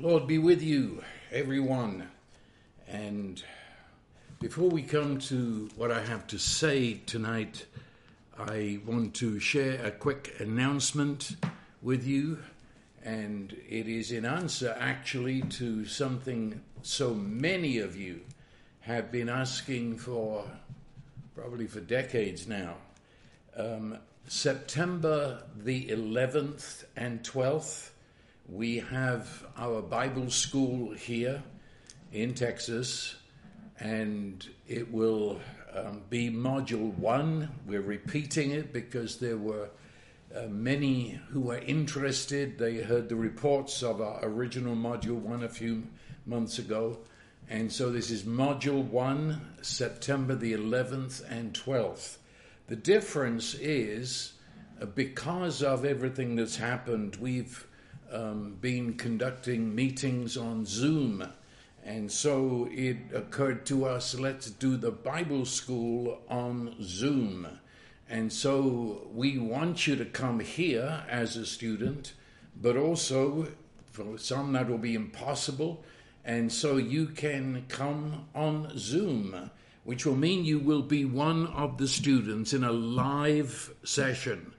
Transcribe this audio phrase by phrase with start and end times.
[0.00, 2.08] Lord be with you, everyone.
[2.88, 3.44] And
[4.38, 7.66] before we come to what I have to say tonight,
[8.38, 11.36] I want to share a quick announcement
[11.82, 12.38] with you.
[13.04, 18.22] And it is in answer actually to something so many of you
[18.80, 20.46] have been asking for
[21.34, 22.76] probably for decades now.
[23.54, 27.90] Um, September the 11th and 12th
[28.50, 31.42] we have our Bible school here
[32.12, 33.14] in Texas,
[33.78, 35.40] and it will
[35.72, 37.48] um, be module one.
[37.66, 39.70] We're repeating it because there were
[40.34, 42.58] uh, many who were interested.
[42.58, 45.84] They heard the reports of our original module one a few
[46.26, 46.98] months ago.
[47.48, 52.16] And so this is module one, September the 11th and 12th.
[52.66, 54.32] The difference is
[54.80, 57.66] uh, because of everything that's happened, we've
[58.10, 61.26] um, been conducting meetings on Zoom.
[61.84, 67.46] And so it occurred to us, let's do the Bible school on Zoom.
[68.08, 72.12] And so we want you to come here as a student,
[72.60, 73.48] but also
[73.92, 75.84] for some that will be impossible.
[76.24, 79.50] And so you can come on Zoom,
[79.84, 84.52] which will mean you will be one of the students in a live session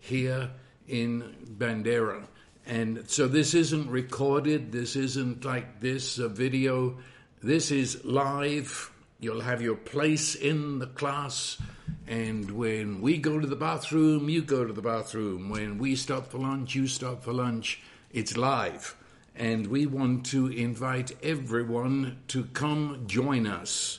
[0.00, 0.50] here
[0.88, 2.26] in Bandera.
[2.66, 6.96] And so this isn't recorded, this isn't like this a video.
[7.42, 8.90] This is live.
[9.20, 11.58] You'll have your place in the class.
[12.06, 15.50] And when we go to the bathroom, you go to the bathroom.
[15.50, 17.82] When we stop for lunch, you stop for lunch.
[18.12, 18.96] It's live.
[19.36, 23.98] And we want to invite everyone to come join us.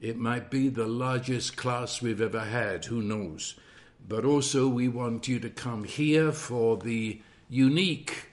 [0.00, 3.56] It might be the largest class we've ever had, who knows?
[4.06, 8.26] But also, we want you to come here for the unique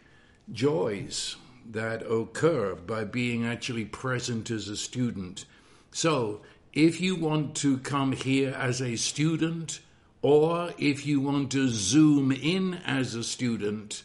[0.52, 1.36] joys
[1.72, 5.46] that occur by being actually present as a student.
[5.92, 6.42] So,
[6.74, 9.80] if you want to come here as a student,
[10.22, 14.04] or if you want to zoom in as a student,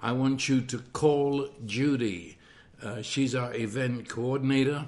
[0.00, 2.38] I want you to call Judy.
[2.82, 4.86] Uh, she's our event coordinator.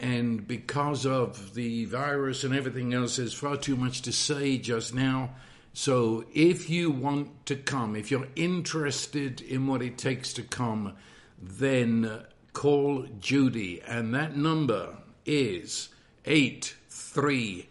[0.00, 4.94] And because of the virus and everything else, there's far too much to say just
[4.94, 5.30] now.
[5.78, 10.94] So if you want to come, if you're interested in what it takes to come,
[11.38, 12.22] then uh,
[12.54, 13.82] call Judy.
[13.86, 15.90] And that number is
[16.24, 17.68] 830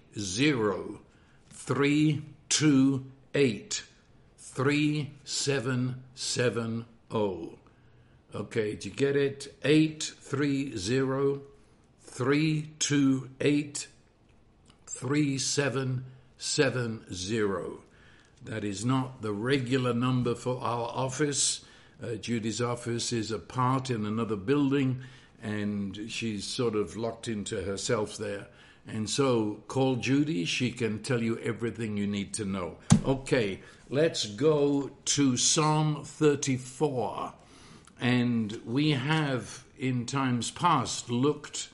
[1.49, 3.83] 328
[4.37, 6.85] 3770.
[8.35, 9.55] Okay, did you get it?
[9.63, 11.41] 830
[12.03, 13.87] 328
[14.85, 17.84] 3770.
[18.45, 21.65] That is not the regular number for our office.
[22.01, 25.01] Uh, Judy's office is apart in another building,
[25.41, 28.47] and she's sort of locked into herself there.
[28.87, 30.45] And so call Judy.
[30.45, 32.77] She can tell you everything you need to know.
[33.03, 37.33] Okay, let's go to Psalm 34.
[37.99, 41.69] And we have in times past looked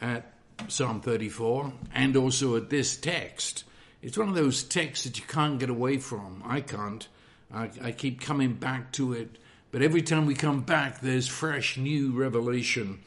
[0.00, 0.32] at
[0.68, 3.64] Psalm 34 and also at this text.
[4.06, 6.40] It's one of those texts that you can't get away from.
[6.46, 7.08] I can't.
[7.52, 9.36] I, I keep coming back to it.
[9.72, 13.00] But every time we come back, there's fresh new revelation.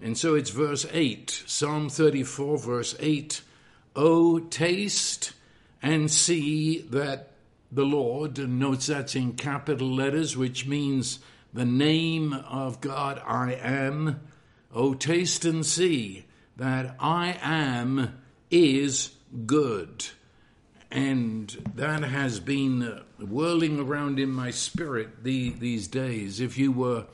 [0.00, 3.42] And so it's verse 8, Psalm 34, verse 8.
[3.96, 5.32] Oh, taste
[5.82, 7.32] and see that
[7.72, 11.18] the Lord, and notes that's in capital letters, which means
[11.52, 14.20] the name of God, I am.
[14.72, 16.26] Oh, taste and see
[16.56, 18.20] that I am
[18.52, 19.10] is
[19.46, 20.06] good.
[20.94, 26.38] And that has been whirling around in my spirit the, these days.
[26.38, 27.06] If you were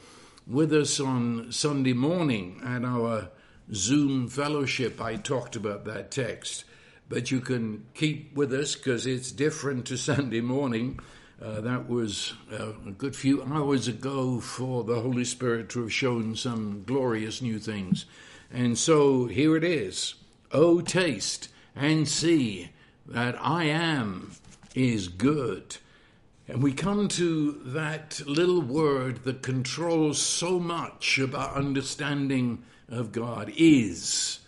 [0.47, 3.31] with us on Sunday morning at our
[3.73, 6.65] Zoom fellowship, I talked about that text.
[7.09, 11.01] But you can keep with us because it's different to Sunday morning.
[11.41, 15.93] Uh, that was uh, a good few hours ago for the Holy Spirit to have
[15.93, 18.05] shown some glorious new things.
[18.53, 20.17] And so here it is.
[20.53, 22.73] Oh, taste and see
[23.11, 24.33] that I am
[24.75, 25.77] is good.
[26.47, 33.13] And we come to that little word that controls so much of our understanding of
[33.13, 34.39] God is.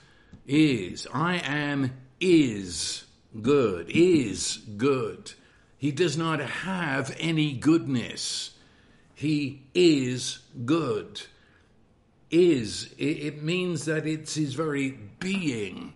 [0.46, 1.06] Is.
[1.12, 3.04] I am is
[3.40, 3.90] good.
[3.90, 5.32] Is good.
[5.76, 8.52] He does not have any goodness.
[9.14, 11.22] He is good.
[12.30, 12.94] Is.
[12.98, 15.94] It means that it's his very being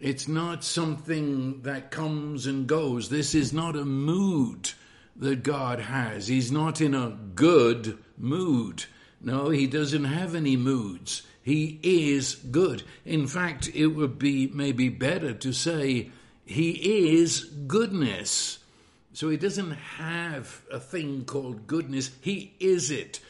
[0.00, 3.08] it's not something that comes and goes.
[3.08, 4.72] This is not a mood
[5.16, 6.28] that God has.
[6.28, 8.84] He's not in a good mood.
[9.20, 11.22] No, he doesn't have any moods.
[11.42, 12.82] He is good.
[13.04, 16.10] In fact, it would be maybe better to say
[16.44, 18.58] he is goodness.
[19.14, 23.20] So he doesn't have a thing called goodness, he is it.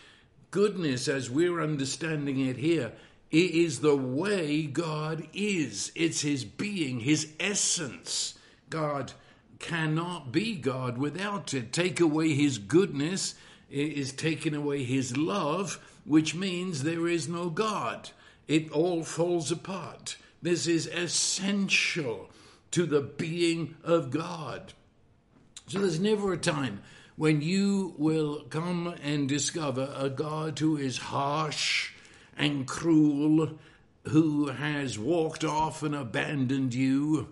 [0.50, 2.92] Goodness, as we're understanding it here,
[3.30, 5.92] it is the way God is.
[5.94, 8.34] It's his being, his essence.
[8.70, 9.12] God
[9.58, 11.72] cannot be God without it.
[11.72, 13.34] Take away his goodness
[13.70, 18.10] is taking away his love, which means there is no God.
[18.46, 20.16] It all falls apart.
[20.40, 22.30] This is essential
[22.70, 24.72] to the being of God.
[25.66, 26.82] So there's never a time
[27.16, 31.92] when you will come and discover a God who is harsh
[32.36, 33.58] and cruel,
[34.04, 37.28] who has walked off and abandoned you.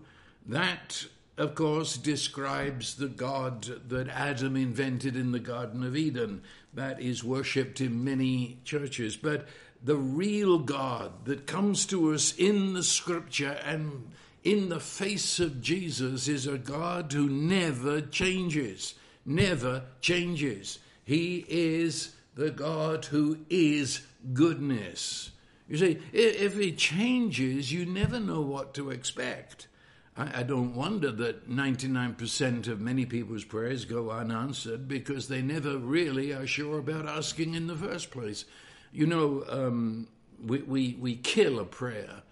[0.46, 1.06] That,
[1.36, 6.42] of course, describes the God that Adam invented in the Garden of Eden.
[6.72, 9.16] That is worshipped in many churches.
[9.16, 9.46] But
[9.82, 14.10] the real God that comes to us in the scripture and
[14.42, 20.78] in the face of Jesus is a God who never changes, never changes.
[21.04, 24.02] He is the God who is
[24.32, 25.30] goodness.
[25.68, 29.68] You see, if he changes, you never know what to expect.
[30.16, 36.32] I, don't wonder that 99% of many people's prayers go unanswered because they never really
[36.32, 38.44] are sure about asking in the first place.
[38.92, 40.06] You know, um,
[40.40, 42.22] we, we, we kill a prayer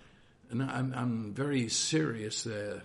[0.52, 2.82] and I'm, I'm very serious there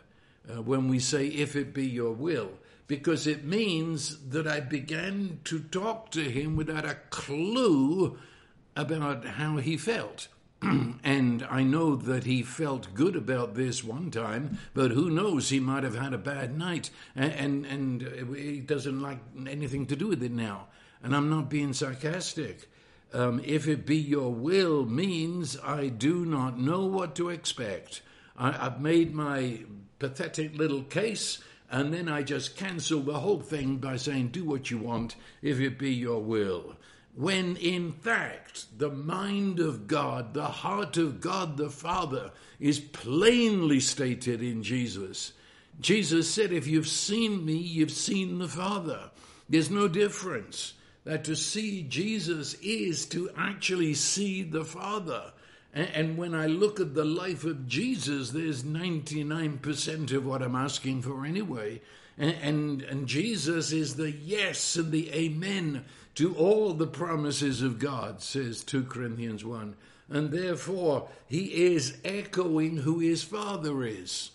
[0.49, 2.49] uh, when we say, if it be your will,
[2.87, 8.17] because it means that I began to talk to him without a clue
[8.75, 10.27] about how he felt.
[10.61, 15.49] and I know that he felt good about this one time, but who knows?
[15.49, 19.95] He might have had a bad night, and and, and he doesn't like anything to
[19.95, 20.67] do with it now.
[21.03, 22.67] And I'm not being sarcastic
[23.13, 28.01] um, if it be your will means I do not know what to expect.
[28.37, 29.61] I, have made my
[29.99, 31.39] pathetic little case,
[31.69, 35.59] and then I just cancel the whole thing by saying, Do what you want, if
[35.59, 36.77] it be your will.
[37.15, 43.79] When in fact, the mind of God, the heart of God the Father, is plainly
[43.79, 45.33] stated in Jesus.
[45.81, 49.09] Jesus said, If you've seen me, you've seen the Father.
[49.49, 50.73] There's no difference
[51.03, 55.31] that to see Jesus is to actually see the Father.
[55.73, 61.03] And when I look at the life of Jesus, there's 99% of what I'm asking
[61.03, 61.81] for anyway.
[62.17, 65.85] And, and, and, Jesus is the yes and the amen
[66.15, 69.75] to all the promises of God, says 2 Corinthians 1.
[70.09, 74.31] And therefore, he is echoing who his Father is.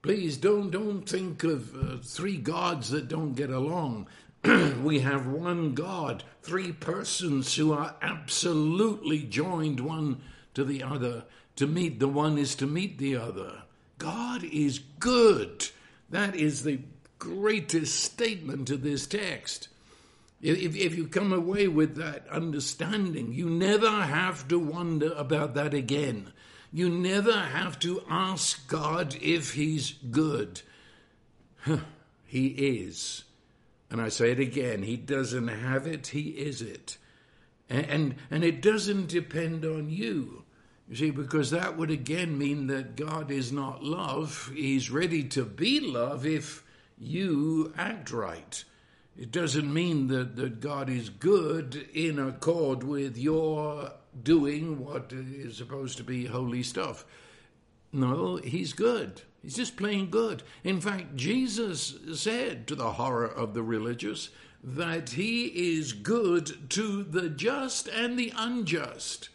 [0.00, 4.06] Please don't, don't think of uh, three gods that don't get along.
[4.82, 10.20] we have one God, three persons who are absolutely joined one
[10.56, 11.24] to the other.
[11.56, 13.62] To meet the one is to meet the other.
[13.98, 15.68] God is good.
[16.10, 16.80] That is the
[17.18, 19.68] greatest statement to this text.
[20.42, 25.72] If, if you come away with that understanding, you never have to wonder about that
[25.72, 26.32] again.
[26.72, 30.60] You never have to ask God if He's good.
[32.26, 33.24] he is.
[33.90, 36.98] And I say it again, he doesn't have it, he is it.
[37.68, 40.44] And, and, and it doesn't depend on you.
[40.88, 44.52] You see, because that would again mean that God is not love.
[44.54, 46.62] He's ready to be love if
[46.96, 48.64] you act right.
[49.18, 55.56] It doesn't mean that, that God is good in accord with your doing what is
[55.56, 57.04] supposed to be holy stuff.
[57.92, 59.22] No, He's good.
[59.42, 60.42] He's just plain good.
[60.64, 64.30] In fact, Jesus said to the horror of the religious
[64.62, 69.28] that he is good to the just and the unjust.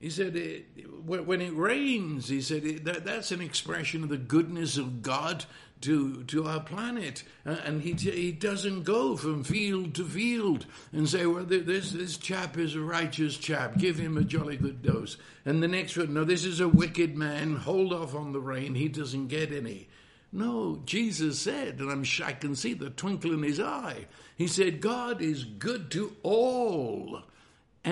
[0.00, 0.64] He said,
[1.04, 5.44] when it rains, he said, that, that's an expression of the goodness of God
[5.80, 7.24] to, to our planet.
[7.44, 12.16] Uh, and he, he doesn't go from field to field and say, well, this, this
[12.16, 15.16] chap is a righteous chap, give him a jolly good dose.
[15.44, 18.74] And the next one, no, this is a wicked man, hold off on the rain,
[18.74, 19.88] he doesn't get any.
[20.30, 24.06] No, Jesus said, and I'm, I can see the twinkle in his eye.
[24.36, 27.22] He said, God is good to all.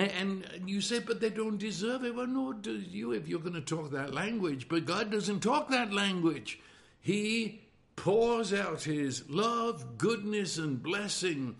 [0.01, 2.15] And, you say, but they don't deserve it.
[2.15, 4.67] Well, no, do you if you're going to talk that language.
[4.69, 6.59] But God doesn't talk that language.
[6.99, 7.61] He
[7.95, 11.55] pours out his love, goodness, and blessing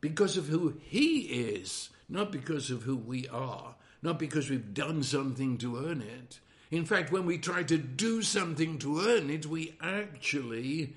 [0.00, 5.02] because of who he is, not because of who we are, not because we've done
[5.02, 6.40] something to earn it.
[6.70, 10.94] In fact, when we try to do something to earn it, we actually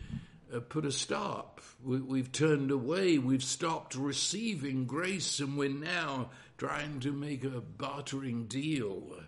[0.53, 1.61] uh, put a stop.
[1.83, 7.61] We, we've turned away, we've stopped receiving grace, and we're now trying to make a
[7.61, 9.19] bartering deal.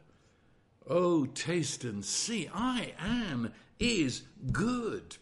[0.88, 5.17] Oh, taste and see, I am is good.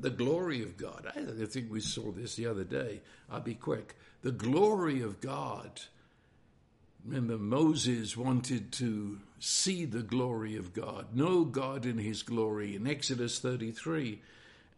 [0.00, 1.12] The glory of God.
[1.14, 3.02] I think we saw this the other day.
[3.30, 3.96] I'll be quick.
[4.22, 5.82] The glory of God.
[7.04, 12.86] Remember, Moses wanted to see the glory of God, know God in his glory in
[12.86, 14.20] Exodus 33.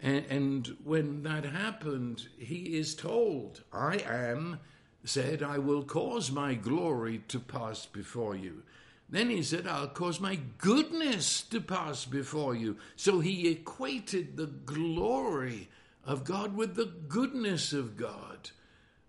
[0.00, 4.59] And, and when that happened, he is told, I am,
[5.04, 8.62] said, I will cause my glory to pass before you.
[9.08, 12.78] Then he said, I'll cause my goodness to pass before you.
[12.96, 15.68] So he equated the glory
[16.04, 18.50] of God with the goodness of God.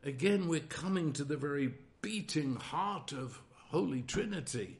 [0.03, 4.77] Again, we're coming to the very beating heart of Holy Trinity.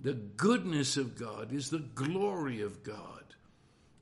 [0.00, 3.34] The goodness of God is the glory of God.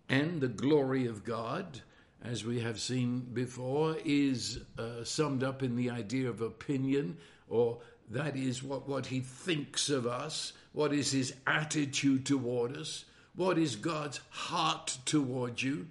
[0.08, 1.80] And the glory of God,
[2.24, 7.16] as we have seen before, is uh, summed up in the idea of opinion
[7.48, 7.78] or
[8.10, 10.52] that is what, what he thinks of us.
[10.72, 13.04] What is his attitude toward us?
[13.34, 15.88] What is God's heart toward you?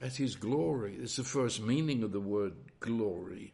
[0.00, 0.96] That's his glory.
[1.00, 3.52] It's the first meaning of the word glory.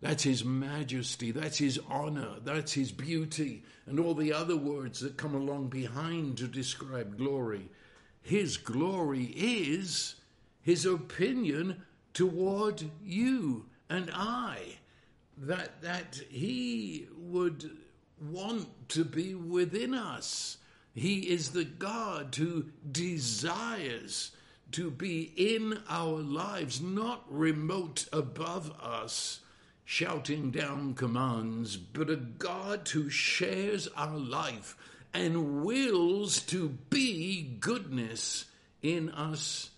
[0.00, 1.30] That's his majesty.
[1.30, 2.36] That's his honor.
[2.42, 3.64] That's his beauty.
[3.86, 7.68] And all the other words that come along behind to describe glory.
[8.22, 10.16] His glory is
[10.62, 14.78] his opinion toward you and I
[15.36, 17.70] that that he would
[18.20, 20.58] want to be within us.
[20.94, 24.32] He is the God who desires
[24.72, 29.40] to be in our lives, not remote above us,
[29.84, 34.76] shouting down commands, but a God who shares our life
[35.12, 38.44] and wills to be goodness
[38.82, 39.69] in us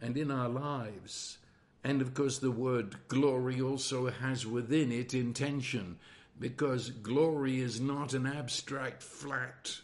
[0.00, 1.38] and in our lives.
[1.82, 5.98] And of course, the word glory also has within it intention,
[6.38, 9.80] because glory is not an abstract, flat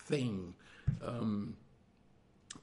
[0.00, 0.54] thing.
[1.04, 1.56] Um,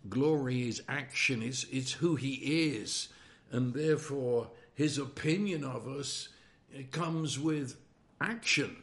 [0.10, 2.34] glory is action, it's, it's who he
[2.74, 3.10] is,
[3.52, 6.30] and therefore his opinion of us
[6.92, 7.78] comes with
[8.20, 8.76] action.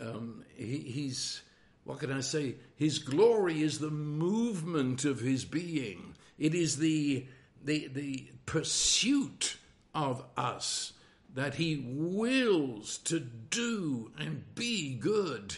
[0.00, 1.42] Um, he, he's,
[1.84, 2.56] what can I say?
[2.74, 6.14] His glory is the movement of his being.
[6.38, 7.26] It is the
[7.62, 9.56] the, the pursuit
[9.94, 10.92] of us
[11.34, 15.56] that he wills to do and be good.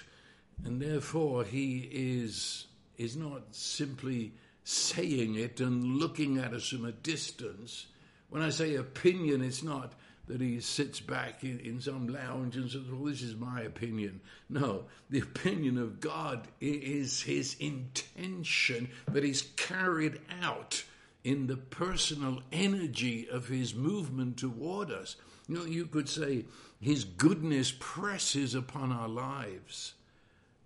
[0.65, 2.67] And therefore, he is,
[2.99, 4.33] is not simply
[4.65, 7.87] saying it and looking at us from a distance.
[8.29, 9.95] When I say opinion, it's not
[10.29, 14.21] that he sits back in, in some lounge and says, Well, this is my opinion.
[14.49, 20.85] No, the opinion of God is his intention that he's carried out
[21.25, 25.17] in the personal energy of his movement toward us.
[25.49, 26.45] You know, you could say
[26.81, 29.95] his goodness presses upon our lives.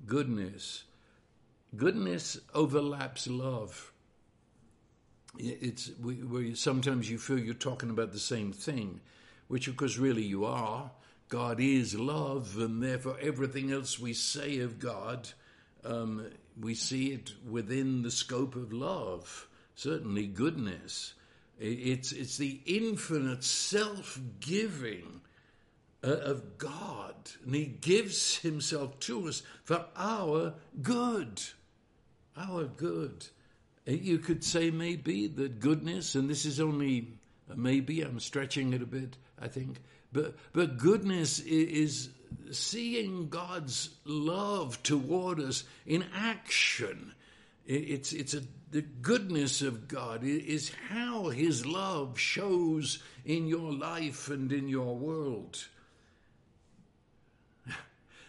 [0.07, 0.85] Goodness.
[1.77, 3.93] Goodness overlaps love.
[5.39, 9.01] It's where sometimes you feel you're talking about the same thing,
[9.49, 10.91] which of course really you are.
[11.29, 15.29] God is love, and therefore everything else we say of God,
[15.85, 21.15] um, we see it within the scope of love certainly goodness.
[21.59, 25.21] It's, it's the infinite self giving
[26.03, 27.15] uh, of God.
[27.45, 31.43] And He gives Himself to us for our good.
[32.37, 33.27] Our good.
[33.89, 37.19] Uh, you could say maybe that goodness, and this is only
[37.55, 39.79] maybe, I'm stretching it a bit, I think,
[40.13, 42.11] but, but goodness is
[42.51, 47.13] seeing God's love toward us in action.
[47.67, 54.29] It's, it's a the goodness of God is how His love shows in your life
[54.29, 55.67] and in your world.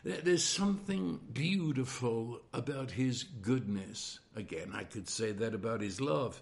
[0.04, 4.20] There's something beautiful about His goodness.
[4.36, 6.42] Again, I could say that about His love.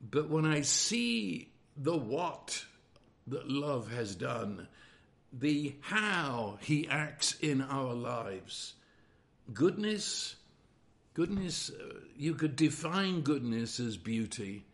[0.00, 2.64] But when I see the what
[3.26, 4.66] that love has done,
[5.32, 8.72] the how He acts in our lives,
[9.52, 10.36] goodness
[11.20, 14.64] Goodness, uh, you could define goodness as beauty.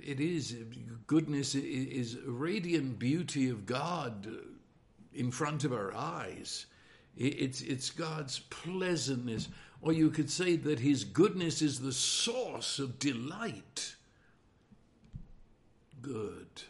[0.00, 0.54] It is,
[1.08, 4.28] goodness is radiant beauty of God
[5.12, 6.66] in front of our eyes.
[7.16, 9.48] It's, it's God's pleasantness.
[9.82, 13.96] Or you could say that His goodness is the source of delight.
[16.00, 16.62] Good.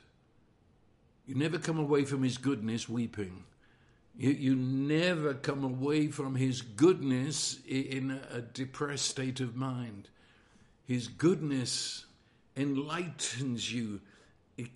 [1.27, 3.45] You never come away from His goodness weeping.
[4.19, 10.09] You, you never come away from His goodness in a depressed state of mind.
[10.87, 12.05] His goodness
[12.57, 14.01] enlightens you.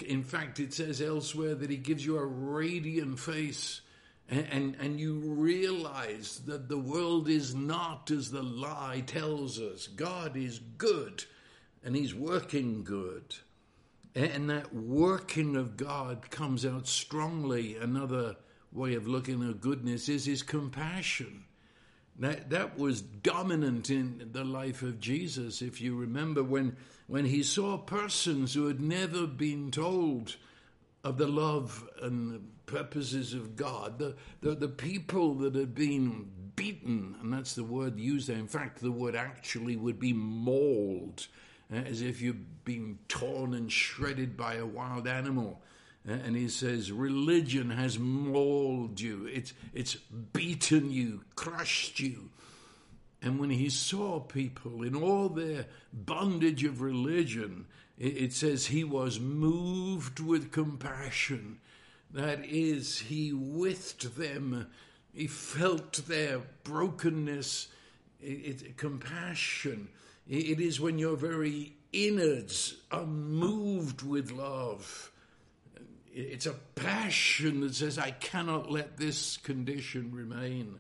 [0.07, 3.81] In fact, it says elsewhere that He gives you a radiant face
[4.29, 9.89] And, and, and you realize that the world is not as the lie tells us.
[9.89, 11.25] God is good
[11.85, 13.35] and He's working good.
[14.15, 17.77] And that working of God comes out strongly.
[17.77, 18.37] Another
[18.73, 21.45] way of looking at goodness is His compassion.
[22.19, 25.63] That, that was dominant in the life of Jesus.
[25.63, 26.77] If you remember when,
[27.07, 30.37] when he saw persons who had never been told
[31.05, 37.17] of the love and purposes of God, the, the, the people that had been beaten,
[37.21, 38.37] and that's the word used there.
[38.37, 41.27] In fact, the word actually would be mauled,
[41.73, 45.63] uh, as if you've been torn and shredded by a wild animal.
[46.09, 49.27] Uh, and he says, religion has mauled you.
[49.27, 52.31] It's, it's beaten you, crushed you.
[53.23, 57.67] And when he saw people in all their bondage of religion,
[57.97, 61.61] it, it says he was moved with compassion.
[62.11, 64.67] That is, he withed them,
[65.15, 67.69] he felt their brokenness,
[68.21, 69.89] it, it, compassion.
[70.29, 75.12] It, it is when your very innards are moved with love
[76.15, 80.79] it's a passion that says, I cannot let this condition remain.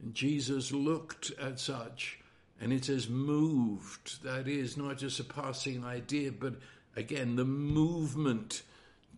[0.00, 2.20] And Jesus looked at such,
[2.60, 4.22] and it says, moved.
[4.22, 6.54] That is not just a passing idea, but
[6.94, 8.62] again, the movement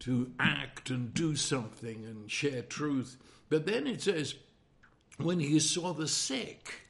[0.00, 3.18] to act and do something and share truth.
[3.50, 4.34] But then it says,
[5.18, 6.86] when he saw the sick,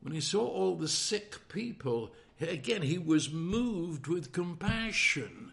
[0.00, 5.52] when he saw all the sick people, again, he was moved with compassion.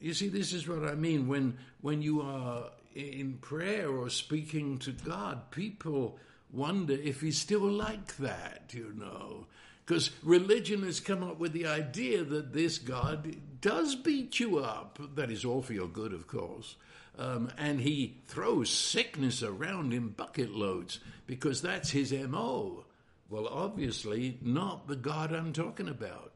[0.00, 1.28] You see, this is what I mean.
[1.28, 6.18] When, when you are in prayer or speaking to God, people
[6.52, 9.46] wonder if He's still like that, you know.
[9.84, 14.98] Because religion has come up with the idea that this God does beat you up.
[15.16, 16.76] That is all for your good, of course.
[17.18, 22.84] Um, and he throws sickness around in bucket loads because that's his MO.
[23.28, 26.29] Well, obviously, not the God I'm talking about.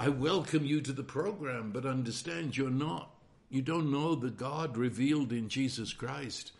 [0.00, 3.10] I welcome you to the program, but understand you're not.
[3.50, 6.52] You don't know the God revealed in Jesus Christ.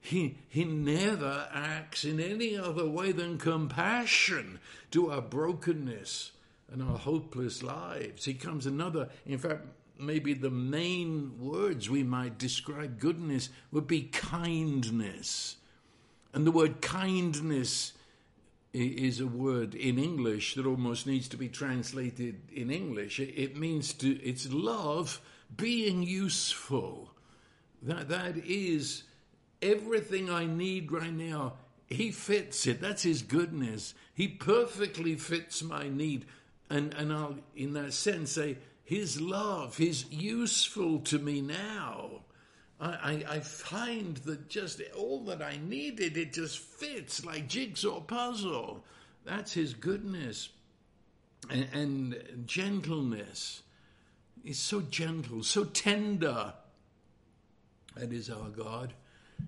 [0.00, 4.58] He, he never acts in any other way than compassion
[4.90, 6.32] to our brokenness
[6.72, 8.24] and our hopeless lives.
[8.24, 14.02] He comes another, in fact, maybe the main words we might describe goodness would be
[14.02, 15.54] kindness.
[16.34, 17.92] And the word kindness
[18.78, 23.20] is a word in English that almost needs to be translated in English.
[23.20, 25.20] It means to, it's love
[25.56, 27.10] being useful.
[27.82, 29.04] That, that is
[29.62, 31.54] everything I need right now.
[31.86, 32.80] He fits it.
[32.80, 33.94] That's his goodness.
[34.14, 36.26] He perfectly fits my need.
[36.70, 42.22] And, and I'll, in that sense, say, his love is useful to me now.
[42.80, 48.84] I, I, find that just all that I needed, it just fits like jigsaw puzzle.
[49.24, 50.50] That's his goodness
[51.50, 53.62] and, and gentleness.
[54.44, 56.54] He's so gentle, so tender.
[57.96, 58.94] That is our God.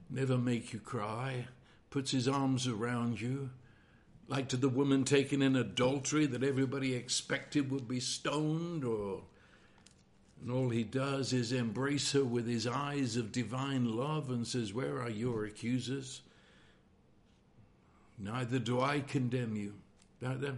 [0.08, 1.46] Never make you cry,
[1.90, 3.50] puts his arms around you.
[4.26, 9.22] Like to the woman taken in adultery that everybody expected would be stoned or
[10.42, 14.72] and all he does is embrace her with his eyes of divine love and says,
[14.72, 16.22] Where are your accusers?
[18.18, 19.74] Neither do I condemn you.
[20.20, 20.54] That, that,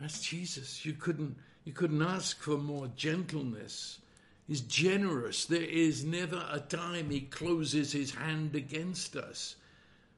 [0.00, 0.84] that's Jesus.
[0.84, 3.98] You couldn't, you couldn't ask for more gentleness.
[4.46, 5.44] He's generous.
[5.44, 9.56] There is never a time he closes his hand against us.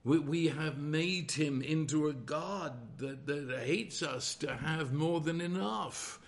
[0.05, 5.21] We, we have made him into a God that, that hates us to have more
[5.21, 6.19] than enough.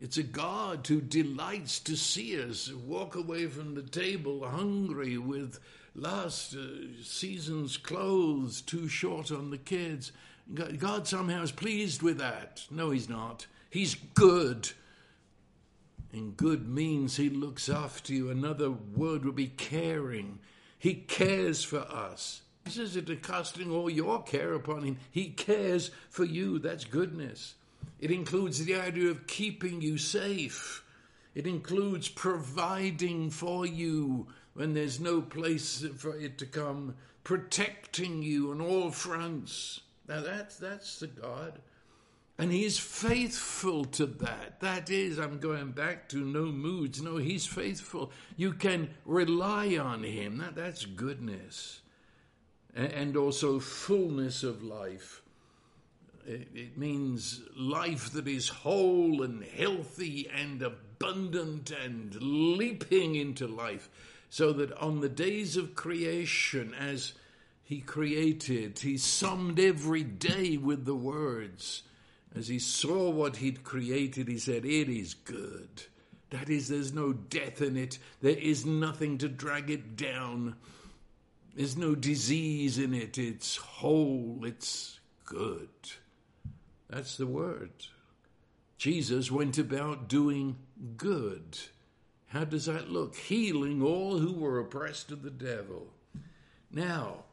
[0.00, 5.60] It's a God who delights to see us walk away from the table hungry with
[5.94, 10.12] last uh, season's clothes too short on the kids.
[10.52, 12.64] God somehow is pleased with that.
[12.70, 13.46] No, He's not.
[13.70, 14.70] He's good.
[16.12, 18.30] And good means He looks after you.
[18.30, 20.38] Another word would be caring.
[20.78, 22.42] He cares for us.
[22.66, 24.96] Says it casting all your care upon Him.
[25.10, 26.58] He cares for you.
[26.58, 27.54] That's goodness.
[27.98, 30.84] It includes the idea of keeping you safe.
[31.34, 36.94] It includes providing for you when there's no place for it to come,
[37.24, 39.80] protecting you on all fronts.
[40.08, 41.60] Now that's that's the God.
[42.36, 44.58] And he's faithful to that.
[44.60, 47.00] That is, I'm going back to no moods.
[47.00, 48.10] No, he's faithful.
[48.36, 50.38] You can rely on him.
[50.38, 51.80] That, that's goodness.
[52.74, 55.22] And also fullness of life.
[56.26, 63.88] It, means life that is whole and healthy and abundant and leaping into life.
[64.30, 67.12] So that on the days of creation, as
[67.64, 68.78] he created.
[68.78, 71.82] He summed every day with the words.
[72.36, 75.84] As he saw what he'd created, he said, It is good.
[76.30, 77.98] That is, there's no death in it.
[78.20, 80.56] There is nothing to drag it down.
[81.54, 83.16] There's no disease in it.
[83.16, 84.40] It's whole.
[84.44, 85.68] It's good.
[86.88, 87.72] That's the word.
[88.78, 90.56] Jesus went about doing
[90.96, 91.58] good.
[92.26, 93.14] How does that look?
[93.16, 95.86] Healing all who were oppressed of the devil.
[96.70, 97.24] Now,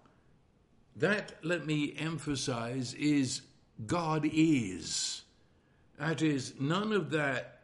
[0.96, 3.42] that, let me emphasize, is
[3.86, 5.24] God is.
[5.98, 7.62] That is, none of that,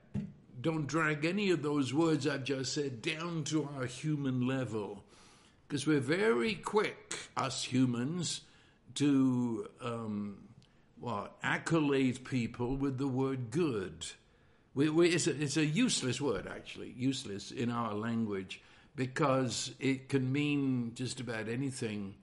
[0.60, 5.04] don't drag any of those words I've just said down to our human level.
[5.68, 8.42] Because we're very quick, us humans,
[8.96, 10.38] to um,
[11.00, 14.06] what accolade people with the word good.
[14.74, 18.62] We, we, it's, a, it's a useless word, actually, useless in our language,
[18.96, 22.16] because it can mean just about anything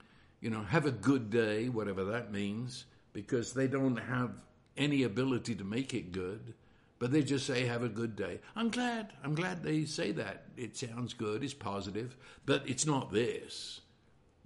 [0.45, 4.29] you know, have a good day, whatever that means, because they don't have
[4.77, 6.53] any ability to make it good,
[6.99, 8.39] but they just say, have a good day.
[8.55, 9.11] I'm glad.
[9.23, 10.43] I'm glad they say that.
[10.55, 13.81] It sounds good, it's positive, but it's not this.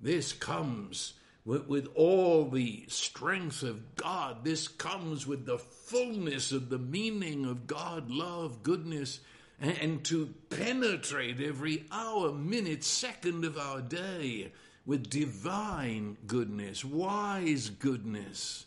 [0.01, 1.15] This comes
[1.45, 4.43] with, with all the strength of God.
[4.43, 9.19] This comes with the fullness of the meaning of God, love, goodness,
[9.59, 14.51] and, and to penetrate every hour, minute, second of our day
[14.85, 18.65] with divine goodness, wise goodness.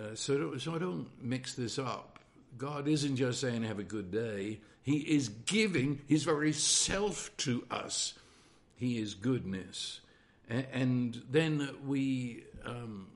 [0.00, 2.18] Uh, so, so I don't mix this up.
[2.56, 4.60] God isn't just saying, have a good day.
[4.82, 8.14] He is giving his very self to us.
[8.76, 10.00] He is goodness.
[10.50, 13.06] And, then we, um,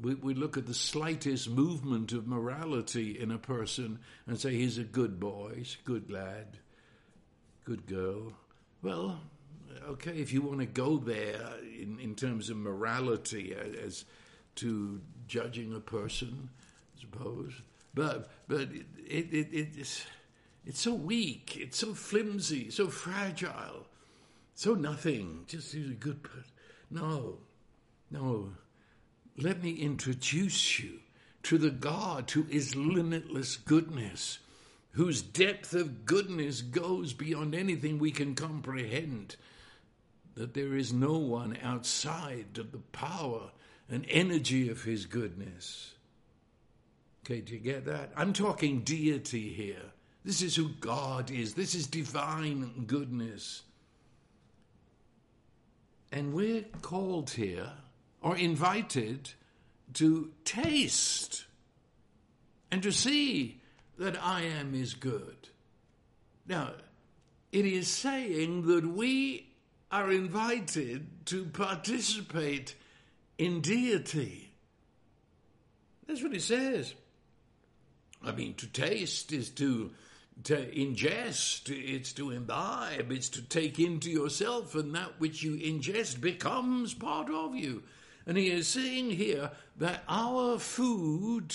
[0.00, 4.76] we, we look at the slightest movement of morality in a person and say, he's
[4.76, 6.58] a good boy, he's a good lad,
[7.64, 8.34] good girl.
[8.82, 9.20] Well,
[9.88, 14.04] okay, if you want to go there in, in terms of morality as
[14.56, 16.50] to judging a person,
[16.96, 17.52] I suppose,
[17.94, 20.04] but but it, it, it, it's
[20.66, 23.86] it's so weak, it's so flimsy, so fragile,
[24.54, 25.44] so nothing.
[25.46, 26.52] Just he's a good person.
[26.90, 27.38] No,
[28.10, 28.52] no.
[29.36, 31.00] Let me introduce you
[31.44, 34.38] to the God who is limitless goodness,
[34.92, 39.36] whose depth of goodness goes beyond anything we can comprehend
[40.34, 43.50] that there is no one outside of the power
[43.88, 45.94] and energy of his goodness.
[47.24, 48.10] Okay, do you get that?
[48.16, 49.92] I'm talking deity here.
[50.24, 51.54] This is who God is.
[51.54, 53.62] This is divine goodness.
[56.12, 57.72] And we're called here
[58.20, 59.32] or invited
[59.94, 61.46] to taste
[62.70, 63.60] and to see
[63.98, 65.48] that I am is good.
[66.46, 66.72] Now,
[67.50, 69.48] it is saying that we
[69.90, 72.74] are invited to participate
[73.38, 74.52] in deity.
[76.06, 76.94] That's what it says.
[78.22, 79.90] I mean, to taste is to,
[80.44, 86.20] to ingest, it's to imbibe, it's to take into yourself, and that which you ingest
[86.20, 87.82] becomes part of you.
[88.26, 91.54] And he is saying here that our food,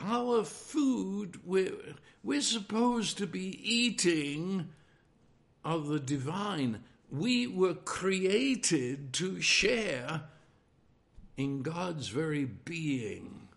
[0.00, 1.72] our food, we're,
[2.22, 4.68] we're supposed to be eating
[5.64, 6.80] of the divine.
[7.10, 10.22] We were created to share
[11.36, 13.48] in God's very being.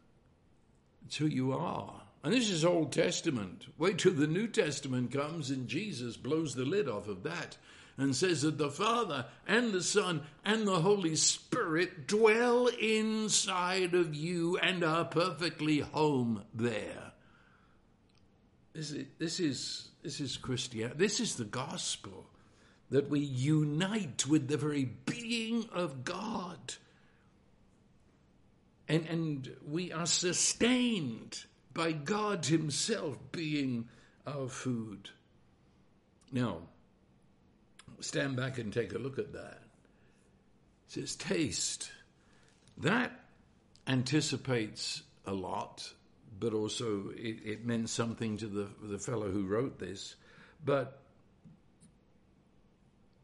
[1.06, 2.01] It's who you are.
[2.24, 3.66] And this is Old Testament.
[3.78, 7.58] Wait till the New Testament comes and Jesus blows the lid off of that
[7.98, 14.16] and says that the Father and the Son and the Holy Spirit dwell inside of
[14.16, 17.12] you and are perfectly home there.
[18.74, 20.98] This is, this is this is Christianity.
[20.98, 22.26] This is the gospel
[22.90, 26.76] that we unite with the very being of God.
[28.88, 33.88] And, and we are sustained by God Himself being
[34.26, 35.10] our food.
[36.32, 36.60] Now,
[38.00, 39.60] stand back and take a look at that.
[40.88, 41.92] It says, taste.
[42.78, 43.12] That
[43.88, 45.94] anticipates a lot
[46.42, 50.16] but also it, it meant something to the the fellow who wrote this.
[50.66, 51.00] But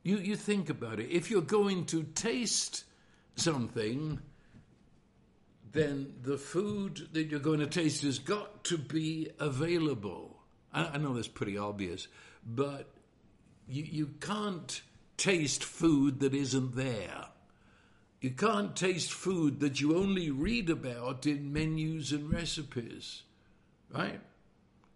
[0.04, 1.10] you you think about it.
[1.10, 2.86] If you're going to taste
[3.36, 4.20] something,
[5.78, 10.38] then the food that you're going to taste has got to be available.
[10.74, 12.08] I, I know that's pretty obvious,
[12.46, 12.90] but
[13.68, 14.82] you you can't
[15.18, 17.26] taste food that isn't there.
[18.22, 23.24] You can't taste food that you only read about in menus and recipes,
[23.92, 24.22] right?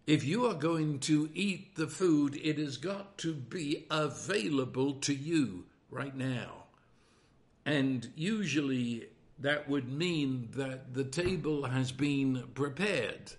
[0.06, 5.14] If you are going to eat the food, it has got to be available to
[5.14, 6.64] you right now.
[7.64, 9.06] And usually
[9.42, 13.32] that would mean that the table has been prepared.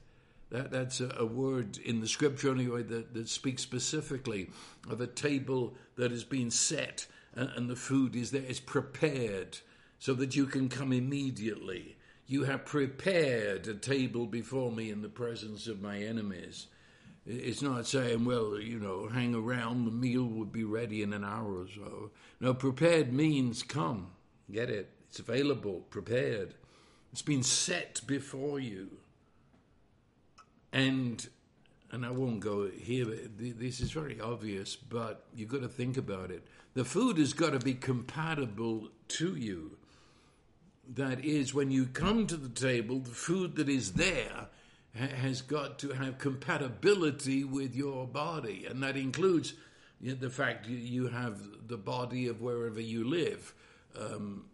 [0.52, 4.52] That, that's a, a, word in the scripture anyway that, that speaks specifically
[4.88, 9.58] of a table that has been set and, and the food is there, is prepared
[9.98, 11.96] so that you can come immediately.
[12.28, 16.68] You have prepared a table before me in the presence of my enemies.
[17.26, 21.24] It's not saying, well, you know, hang around, the meal will be ready in an
[21.24, 22.12] hour or so.
[22.42, 24.12] No, prepared means come,
[24.52, 24.89] get it.
[25.13, 26.56] It's available, prepared.
[27.12, 28.97] It's been set before you.
[30.71, 31.28] And
[31.91, 33.06] and I won't go here.
[33.38, 36.47] This is very obvious, but you've got to think about it.
[36.73, 39.78] The food has got to be compatible to you.
[40.91, 44.47] That is, when you come to the table, the food that is there
[44.95, 49.54] has got to have compatibility with your body, and that includes
[50.02, 53.54] the fact you have the body of wherever you live.
[53.95, 54.45] Um,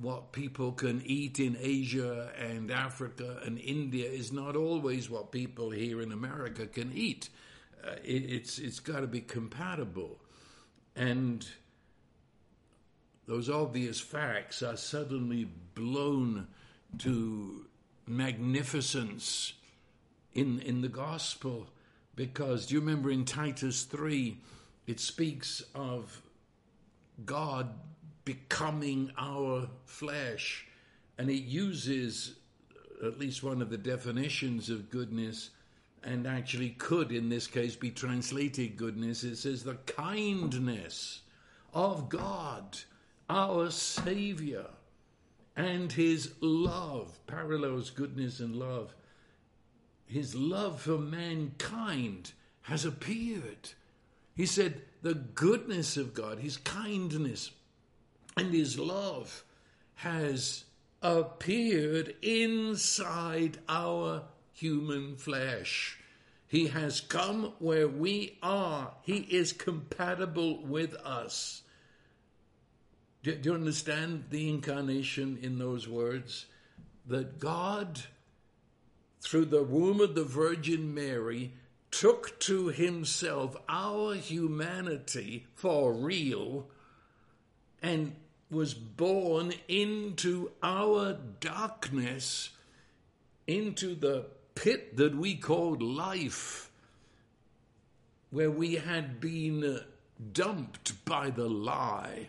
[0.00, 5.70] what people can eat in Asia and Africa and India is not always what people
[5.70, 7.30] here in America can eat.
[7.84, 10.18] Uh, it, it's it's got to be compatible,
[10.94, 11.46] and
[13.26, 16.48] those obvious facts are suddenly blown
[16.98, 17.66] to
[18.06, 19.52] magnificence
[20.34, 21.68] in in the gospel
[22.16, 24.38] because do you remember in Titus 3
[24.86, 26.22] it speaks of
[27.24, 27.68] God
[28.28, 30.66] becoming our flesh.
[31.16, 32.34] And it uses
[33.02, 35.48] uh, at least one of the definitions of goodness
[36.04, 39.24] and actually could in this case be translated goodness.
[39.24, 41.22] It says the kindness
[41.72, 42.78] of God
[43.30, 44.66] our savior
[45.56, 48.94] and his love parallels goodness and love.
[50.04, 53.70] His love for mankind has appeared.
[54.36, 57.52] He said, the goodness of God, his kindness,
[58.38, 59.44] and his love
[59.96, 60.64] has
[61.02, 64.22] appeared inside our
[64.52, 65.98] human flesh.
[66.46, 68.92] He has come where we are.
[69.02, 71.62] He is compatible with us.
[73.22, 76.46] Do, do you understand the incarnation in those words?
[77.06, 78.02] That God
[79.20, 81.52] through the womb of the Virgin Mary,
[81.90, 86.66] took to himself our humanity for real
[87.82, 88.14] and
[88.50, 92.50] was born into our darkness,
[93.46, 96.70] into the pit that we called life,
[98.30, 99.80] where we had been
[100.32, 102.28] dumped by the lie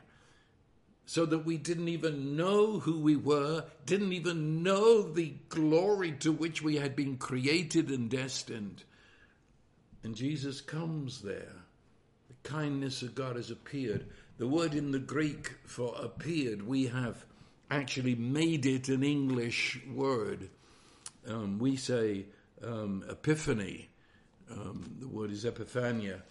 [1.09, 6.31] so that we didn't even know who we were, didn't even know the glory to
[6.31, 8.83] which we had been created and destined.
[10.03, 11.55] And Jesus comes there.
[12.27, 14.05] The kindness of God has appeared.
[14.39, 17.25] The word in the Greek for appeared, we have
[17.69, 20.49] actually made it an English word.
[21.27, 22.25] Um, we say
[22.63, 23.89] um, epiphany.
[24.49, 26.21] Um, the word is epiphania.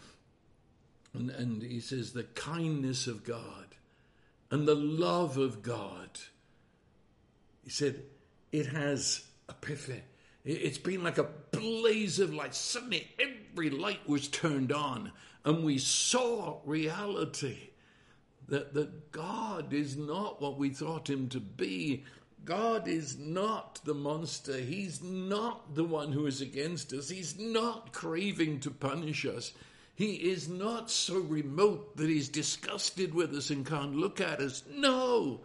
[1.12, 3.77] And, and he says the kindness of God
[4.51, 6.09] and the love of God.
[7.62, 8.05] He said,
[8.53, 10.01] it has epiphany.
[10.47, 12.55] It's been like a blaze of light.
[12.55, 15.12] Suddenly, every light was turned on,
[15.44, 17.67] and we saw reality
[18.48, 22.04] that, that God is not what we thought him to be.
[22.44, 24.56] God is not the monster.
[24.58, 27.11] He's not the one who is against us.
[27.11, 29.52] He's not craving to punish us.
[29.94, 34.62] He is not so remote that he's disgusted with us and can't look at us.
[34.70, 35.40] No!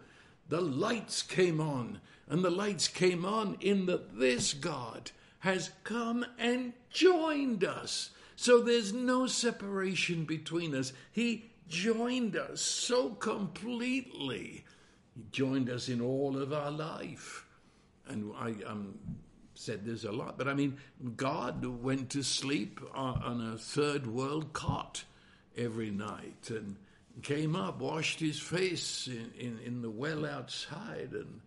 [0.48, 6.24] The lights came on, and the lights came on in that this God has come
[6.38, 8.10] and joined us.
[8.36, 10.92] So there's no separation between us.
[11.12, 14.64] He joined us so completely.
[15.14, 17.46] He joined us in all of our life.
[18.06, 18.98] And I, am
[19.54, 20.78] said this a lot, but I mean,
[21.16, 25.04] God went to sleep on a third world cot
[25.56, 26.76] every night and
[27.22, 31.40] came up, washed his face in, in, in the well outside, and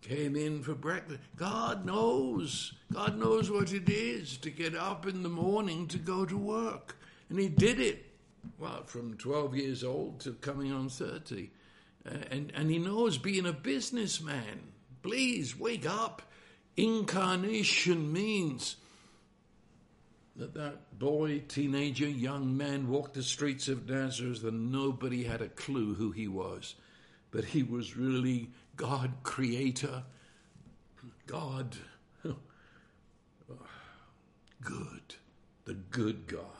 [0.00, 1.20] came in for breakfast.
[1.36, 2.72] God knows.
[2.92, 6.96] God knows what it is to get up in the morning to go to work.
[7.28, 8.06] And he did it,
[8.58, 11.50] well, from 12 years old to coming on 30.
[12.06, 14.72] Uh, and, and he knows being a businessman.
[15.02, 16.22] Please wake up.
[16.76, 18.76] Incarnation means
[20.36, 25.48] that that boy, teenager, young man walked the streets of Nazareth and nobody had a
[25.48, 26.76] clue who he was.
[27.30, 30.04] But he was really God creator,
[31.26, 31.76] God
[34.62, 35.14] good,
[35.64, 36.57] the good God.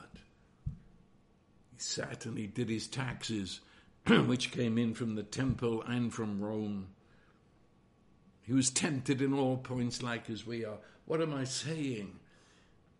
[1.78, 3.60] He sat and he did his taxes
[4.06, 6.88] which came in from the temple and from Rome.
[8.42, 10.78] He was tempted in all points like as we are.
[11.04, 12.18] What am I saying?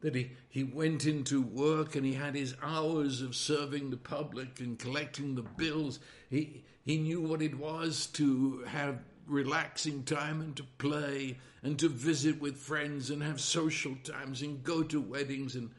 [0.01, 4.61] That he, he went into work and he had his hours of serving the public
[4.61, 5.99] and collecting the bills.
[6.31, 11.88] He, he knew what it was to have relaxing time and to play and to
[11.88, 15.57] visit with friends and have social times and go to weddings.
[15.57, 15.71] And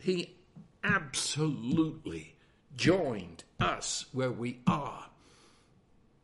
[0.00, 0.35] he
[0.86, 2.34] absolutely
[2.76, 5.06] joined us where we are.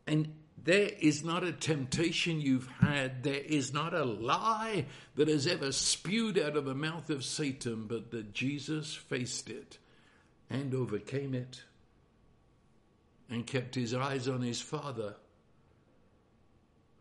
[0.07, 5.45] And there is not a temptation you've had, there is not a lie that has
[5.45, 9.77] ever spewed out of the mouth of Satan, but that Jesus faced it
[10.49, 11.63] and overcame it
[13.29, 15.15] and kept his eyes on his Father.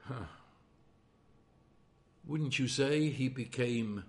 [0.01, 0.27] Huh.
[2.27, 4.05] Wouldn't you say he became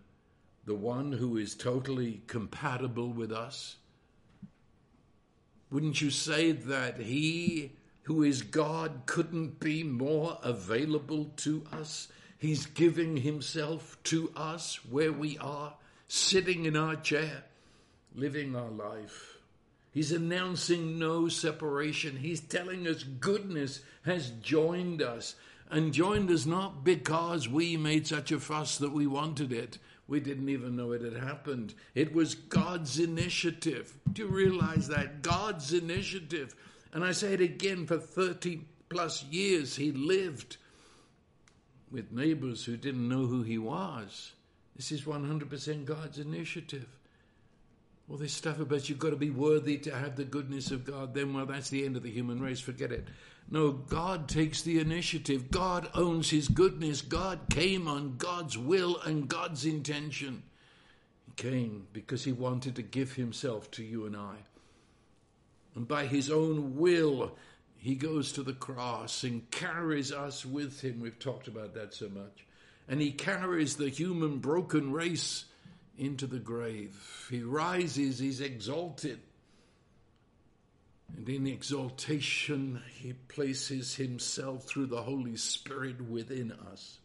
[0.65, 3.77] the one who is totally compatible with us?
[5.71, 7.71] Wouldn't you say that He
[8.03, 12.07] who is God couldn't be more available to us?
[12.37, 15.73] He's giving Himself to us where we are,
[16.07, 17.43] sitting in our chair,
[18.13, 19.37] living our life.
[19.91, 22.17] He's announcing no separation.
[22.17, 25.35] He's telling us goodness has joined us
[25.69, 30.19] and joined us not because we made such a fuss that we wanted it, we
[30.19, 31.73] didn't even know it had happened.
[31.95, 33.93] It was God's initiative.
[34.11, 35.21] Do you realize that?
[35.21, 36.55] God's initiative.
[36.91, 40.57] And I say it again for 30 plus years, he lived
[41.91, 44.33] with neighbors who didn't know who he was.
[44.75, 46.87] This is 100% God's initiative.
[48.09, 51.13] All this stuff about you've got to be worthy to have the goodness of God,
[51.13, 52.59] then, well, that's the end of the human race.
[52.59, 53.07] Forget it.
[53.49, 55.51] No, God takes the initiative.
[55.51, 57.01] God owns His goodness.
[57.01, 60.43] God came on God's will and God's intention.
[61.25, 64.35] He came because He wanted to give Himself to you and I.
[65.75, 67.35] And by His own will,
[67.77, 70.99] He goes to the cross and carries us with Him.
[70.99, 72.45] We've talked about that so much.
[72.87, 75.45] And He carries the human broken race
[75.97, 77.27] into the grave.
[77.29, 79.19] He rises, He's exalted
[81.15, 86.99] and in exaltation, he places himself through the Holy Spirit within us.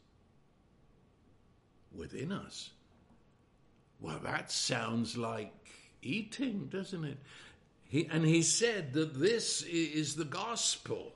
[1.95, 2.71] Within us.
[4.01, 5.53] Well, that sounds like
[6.03, 7.19] eating, doesn't it?
[7.85, 11.13] He, and he said that this is the gospel.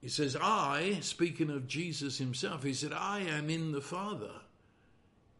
[0.00, 4.30] He says, I, speaking of Jesus himself, he said, I am in the Father.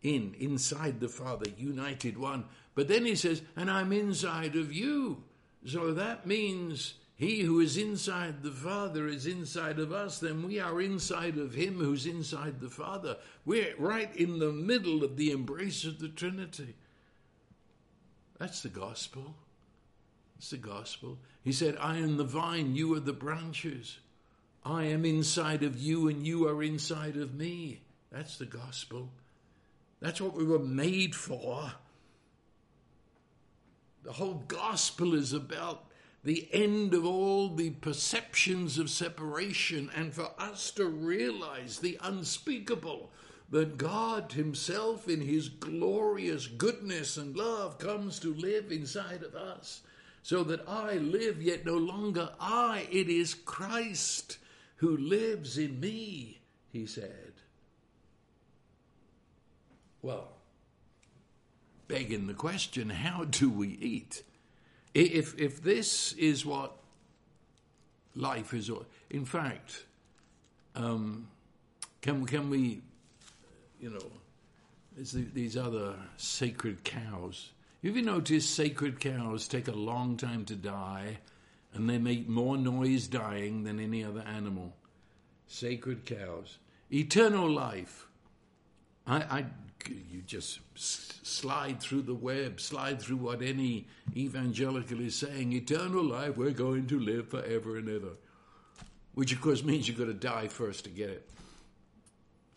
[0.02, 2.44] In, inside the Father, united one.
[2.74, 5.22] But then he says, and I'm inside of you.
[5.66, 10.60] So that means he who is inside the Father is inside of us, then we
[10.60, 13.16] are inside of him who's inside the Father.
[13.44, 16.74] We're right in the middle of the embrace of the Trinity.
[18.38, 19.34] That's the gospel.
[20.36, 21.18] It's the gospel.
[21.42, 23.98] He said, I am the vine, you are the branches.
[24.62, 27.80] I am inside of you, and you are inside of me.
[28.12, 29.08] That's the gospel.
[30.00, 31.72] That's what we were made for.
[34.06, 35.86] The whole gospel is about
[36.22, 43.10] the end of all the perceptions of separation and for us to realize the unspeakable
[43.50, 49.80] that God Himself, in His glorious goodness and love, comes to live inside of us,
[50.22, 54.38] so that I live, yet no longer I, it is Christ
[54.76, 56.38] who lives in me,
[56.68, 57.32] He said.
[60.00, 60.35] Well,
[61.88, 64.22] begging the question how do we eat?
[64.94, 66.76] If, if this is what
[68.14, 68.70] life is,
[69.10, 69.84] in fact,
[70.74, 71.28] um,
[72.00, 72.80] can, can we,
[73.80, 74.10] you know,
[74.94, 77.50] there's these other sacred cows.
[77.84, 81.18] Have you noticed sacred cows take a long time to die
[81.74, 84.74] and they make more noise dying than any other animal?
[85.46, 86.56] Sacred cows.
[86.90, 88.06] Eternal life.
[89.06, 89.44] I, I
[89.88, 95.52] you just slide through the web, slide through what any evangelical is saying.
[95.52, 98.12] Eternal life, we're going to live forever and ever.
[99.14, 101.28] Which, of course, means you've got to die first to get it.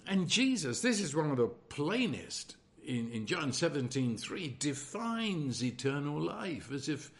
[0.07, 2.55] And Jesus, this is one of the plainest
[2.85, 7.11] in, in John 17 3, defines eternal life as if.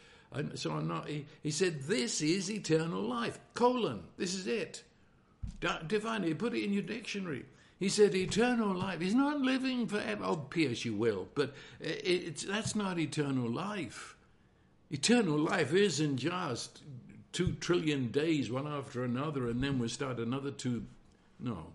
[0.56, 1.08] So I'm not.
[1.08, 4.04] He, he said, "This is eternal life." Colon.
[4.18, 4.84] This is it.
[5.88, 6.38] Define it.
[6.38, 7.46] Put it in your dictionary.
[7.80, 10.24] He said, eternal life is not living forever.
[10.26, 14.18] Oh, P.S., you will, but it's, that's not eternal life.
[14.92, 16.82] Eternal life isn't just
[17.32, 20.84] two trillion days, one after another, and then we start another two.
[21.40, 21.68] No.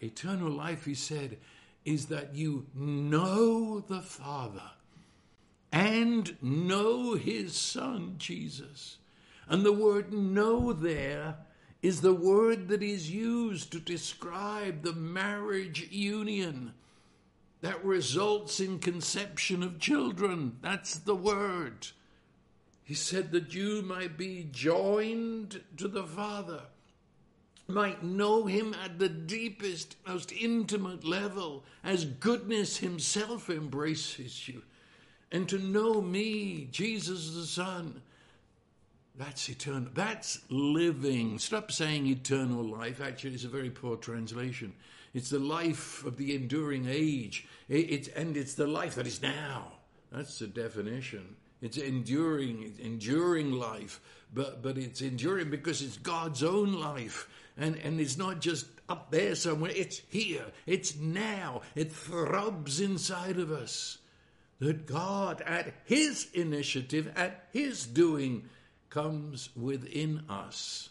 [0.00, 1.36] Eternal life, he said,
[1.84, 4.70] is that you know the Father
[5.70, 8.96] and know his son, Jesus.
[9.46, 11.36] And the word know there
[11.82, 16.72] is the word that is used to describe the marriage union
[17.60, 20.56] that results in conception of children.
[20.62, 21.88] That's the word.
[22.84, 26.62] He said that you might be joined to the Father,
[27.66, 34.62] might know Him at the deepest, most intimate level, as goodness Himself embraces you.
[35.30, 38.00] And to know me, Jesus the Son,
[39.18, 39.88] that's eternal.
[39.92, 41.38] That's living.
[41.38, 43.00] Stop saying eternal life.
[43.00, 44.72] Actually, it's a very poor translation.
[45.12, 47.46] It's the life of the enduring age.
[47.68, 49.72] It, and it's the life that is now.
[50.12, 51.36] That's the definition.
[51.60, 54.00] It's enduring, enduring life,
[54.32, 57.28] but, but it's enduring because it's God's own life.
[57.56, 63.38] And, and it's not just up there somewhere, it's here, it's now, it throbs inside
[63.38, 63.98] of us.
[64.60, 68.48] That God, at His initiative, at His doing,
[68.90, 70.90] comes within us.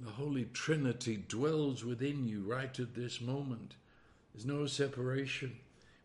[0.00, 3.74] The Holy Trinity dwells within you right at this moment.
[4.32, 5.56] There's no separation.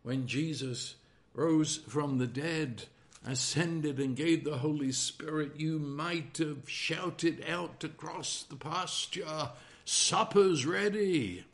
[0.04, 0.96] When Jesus
[1.34, 2.84] rose from the dead,
[3.26, 9.50] ascended, and gave the Holy Spirit, you might have shouted out across the pasture,
[9.86, 11.46] Supper's ready.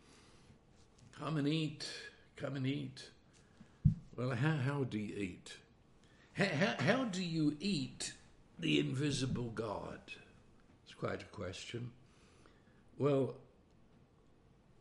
[1.18, 1.88] Come and eat.
[2.36, 3.10] Come and eat.
[4.18, 5.54] Well, how, how do you eat?
[6.34, 8.14] How, how do you eat
[8.60, 10.00] the invisible God?
[10.86, 11.92] It's quite a question.
[12.98, 13.36] Well,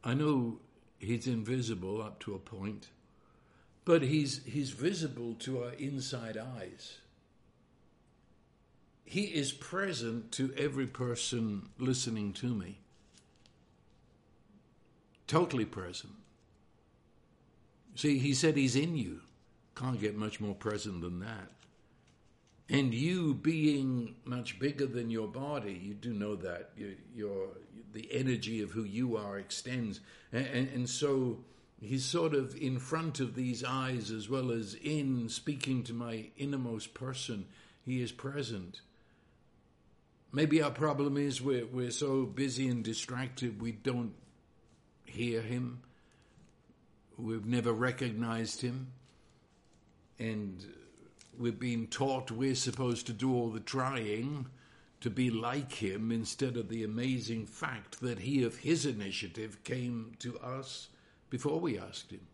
[0.02, 0.60] I know
[0.98, 2.88] he's invisible up to a point,
[3.84, 6.98] but he's, he's visible to our inside eyes.
[9.04, 12.78] He is present to every person listening to me.
[15.26, 16.14] Totally present.
[17.94, 19.20] See, he said he's in you.
[19.76, 21.50] Can't get much more present than that.
[22.68, 26.70] And you being much bigger than your body, you do know that.
[26.76, 27.48] You, your,
[27.92, 30.00] the energy of who you are extends.
[30.32, 31.40] And, and, and so
[31.80, 36.30] he's sort of in front of these eyes as well as in speaking to my
[36.38, 37.46] innermost person.
[37.84, 38.80] He is present.
[40.32, 44.14] Maybe our problem is we're, we're so busy and distracted we don't
[45.04, 45.82] hear him.
[47.18, 48.88] We've never recognized him.
[50.18, 50.66] And
[51.38, 54.46] we've been taught we're supposed to do all the trying
[55.00, 60.14] to be like him instead of the amazing fact that he, of his initiative, came
[60.18, 60.88] to us
[61.28, 62.26] before we asked him.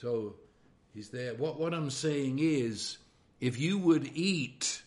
[0.00, 0.36] So
[0.94, 1.34] he's there.
[1.34, 2.98] What, what I'm saying is,
[3.40, 4.82] if you would eat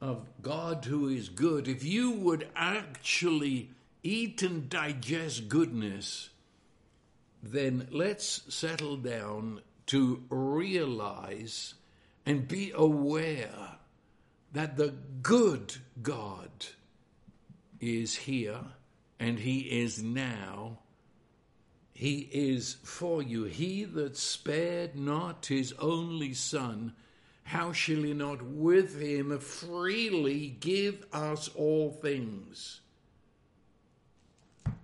[0.00, 3.70] of God who is good, if you would actually
[4.02, 6.28] eat and digest goodness,
[7.42, 11.74] then let's settle down to realize
[12.24, 13.76] and be aware
[14.52, 16.50] that the good God
[17.80, 18.60] is here
[19.20, 20.78] and He is now.
[21.92, 23.44] He is for you.
[23.44, 26.94] He that spared not His only Son,
[27.44, 32.80] how shall He not with Him freely give us all things?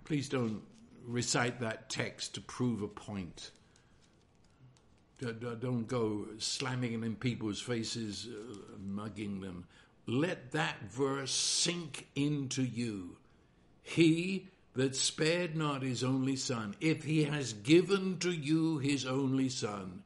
[0.05, 0.61] Please don't
[1.05, 3.51] recite that text to prove a point.
[5.31, 9.65] Don't go slamming it in people's faces, uh, mugging them.
[10.05, 13.17] Let that verse sink into you.
[13.81, 19.49] He that spared not his only son, if he has given to you his only
[19.49, 20.03] son,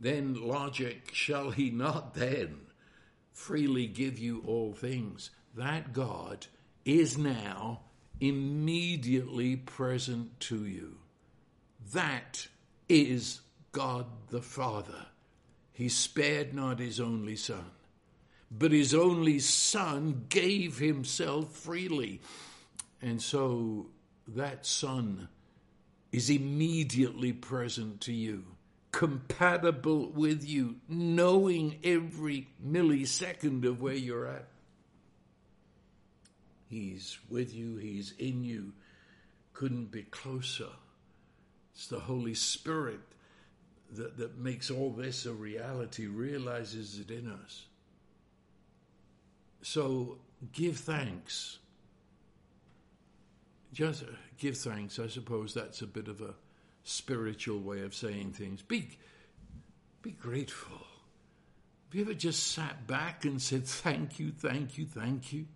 [0.00, 2.58] then logic, shall he not then
[3.32, 5.30] freely give you all things?
[5.56, 6.46] That God
[6.84, 7.80] is now
[8.20, 10.96] immediately present to you.
[11.92, 12.48] That
[12.88, 13.40] is
[13.72, 15.06] God the Father.
[15.72, 17.70] He spared not his only Son,
[18.50, 22.20] but his only Son gave himself freely.
[23.00, 23.86] And so
[24.26, 25.28] that Son
[26.10, 28.44] is immediately present to you,
[28.90, 34.48] compatible with you, knowing every millisecond of where you're at.
[36.68, 38.72] He's with you, He's in you.
[39.52, 40.68] Couldn't be closer.
[41.74, 43.00] It's the Holy Spirit
[43.92, 47.66] that, that makes all this a reality, realizes it in us.
[49.62, 50.18] So
[50.52, 51.58] give thanks.
[53.72, 54.06] Just uh,
[54.38, 54.98] give thanks.
[54.98, 56.34] I suppose that's a bit of a
[56.84, 58.62] spiritual way of saying things.
[58.62, 58.88] Be,
[60.02, 60.78] be grateful.
[60.78, 65.46] Have you ever just sat back and said, Thank you, thank you, thank you?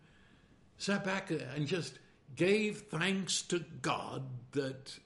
[0.79, 1.99] Sat back and just
[2.35, 4.99] gave thanks to God that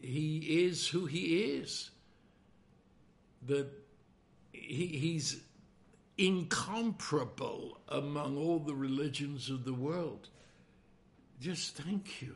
[0.00, 1.90] He is who He is
[3.46, 3.68] that
[4.52, 5.40] he, he's
[6.18, 10.28] incomparable among all the religions of the world.
[11.40, 12.34] Just thank you.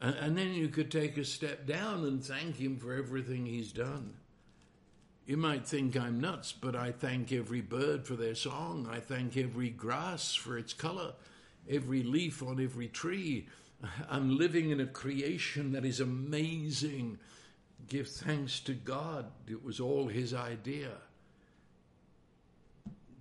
[0.00, 3.72] And, and then you could take a step down and thank him for everything he's
[3.72, 4.14] done.
[5.26, 8.88] You might think I'm nuts, but I thank every bird for their song.
[8.90, 11.12] I thank every grass for its color,
[11.68, 13.46] every leaf on every tree.
[14.10, 17.18] I'm living in a creation that is amazing.
[17.90, 19.26] Give thanks to God.
[19.48, 20.92] It was all His idea.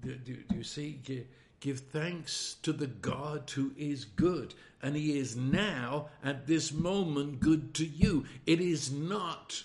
[0.04, 1.00] Do, do, do you see?
[1.04, 1.26] Give,
[1.60, 4.54] give thanks to the God who is good.
[4.84, 8.26] And He is now, at this moment, good to you.
[8.46, 9.64] It is not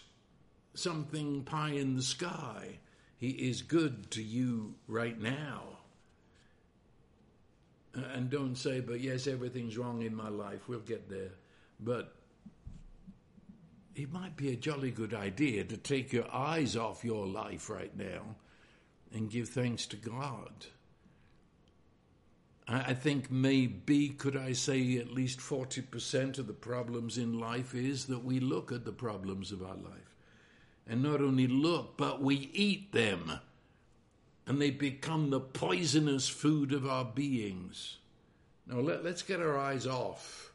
[0.72, 2.78] something pie in the sky.
[3.18, 5.64] He is good to you right now.
[7.94, 10.66] Uh, and don't say, but yes, everything's wrong in my life.
[10.66, 11.32] We'll get there.
[11.78, 12.14] But
[13.96, 17.96] it might be a jolly good idea to take your eyes off your life right
[17.96, 18.36] now
[19.12, 20.66] and give thanks to God.
[22.66, 28.06] I think maybe, could I say, at least 40% of the problems in life is
[28.06, 30.16] that we look at the problems of our life.
[30.86, 33.32] And not only look, but we eat them.
[34.46, 37.98] And they become the poisonous food of our beings.
[38.66, 40.52] Now let, us get our eyes off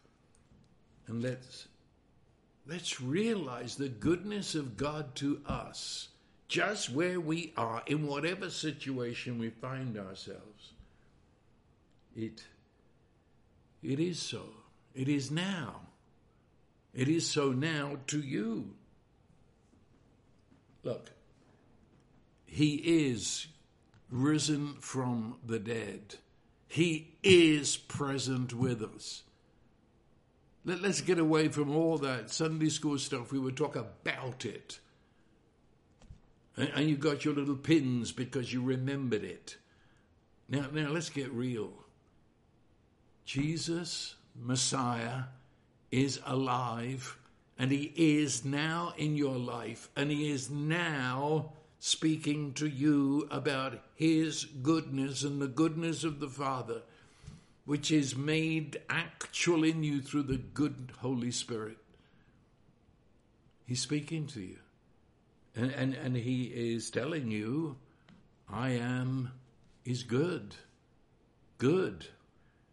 [1.07, 1.68] and let's
[2.69, 6.09] let's realize the goodness of God to us
[6.47, 10.73] just where we are, in whatever situation we find ourselves.
[12.15, 12.43] It,
[13.83, 14.43] it is so.
[14.95, 15.81] It is now.
[16.93, 18.73] It is so now to you.
[20.83, 21.11] Look,
[22.47, 22.75] he
[23.07, 23.47] is
[24.09, 26.15] risen from the dead.
[26.67, 29.23] He is present with us.
[30.65, 33.31] Let, us get away from all that Sunday school stuff.
[33.31, 34.79] We would talk about it
[36.59, 39.57] and you got your little pins because you remembered it.
[40.49, 41.71] Now, now let's get real.
[43.25, 45.23] Jesus, Messiah,
[45.91, 47.17] is alive,
[47.57, 53.79] and he is now in your life, and he is now speaking to you about
[53.95, 56.81] his goodness and the goodness of the Father,
[57.69, 61.77] which is made actual in you through the good Holy Spirit.
[63.67, 64.57] He's speaking to you.
[65.55, 67.77] And, and, and he is telling you,
[68.51, 69.33] I am
[69.85, 70.55] is good.
[71.59, 72.07] Good.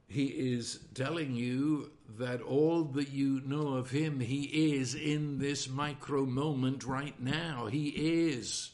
[0.08, 4.44] He is telling you that all that you know of him, he
[4.76, 7.66] is in this micro moment right now.
[7.66, 8.70] He is.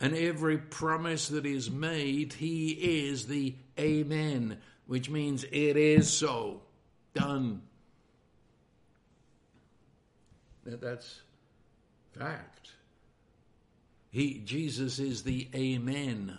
[0.00, 6.62] And every promise that is made, he is the Amen, which means it is so.
[7.14, 7.62] Done.
[10.64, 11.20] That's
[12.18, 12.70] fact.
[14.10, 16.38] He, Jesus is the Amen,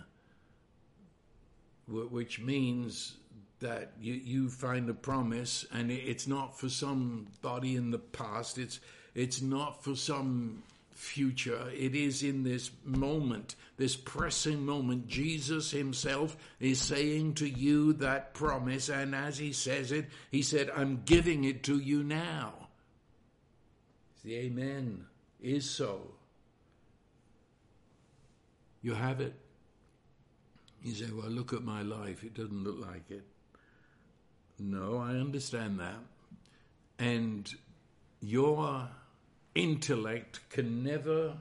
[1.86, 3.16] which means
[3.60, 8.80] that you, you find a promise and it's not for somebody in the past, it's,
[9.14, 10.62] it's not for some
[10.96, 11.70] future.
[11.72, 15.06] It is in this moment, this pressing moment.
[15.06, 20.70] Jesus himself is saying to you that promise, and as he says it, he said,
[20.74, 22.54] I'm giving it to you now.
[24.24, 25.06] The Amen
[25.40, 26.14] is so.
[28.82, 29.34] You have it.
[30.82, 32.24] You say, Well, look at my life.
[32.24, 33.24] It doesn't look like it.
[34.58, 35.98] No, I understand that.
[36.98, 37.52] And
[38.20, 38.88] your
[39.56, 41.38] intellect can never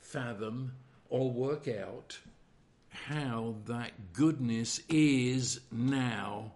[0.00, 0.72] fathom
[1.08, 2.18] or work out
[2.88, 6.52] how that goodness is now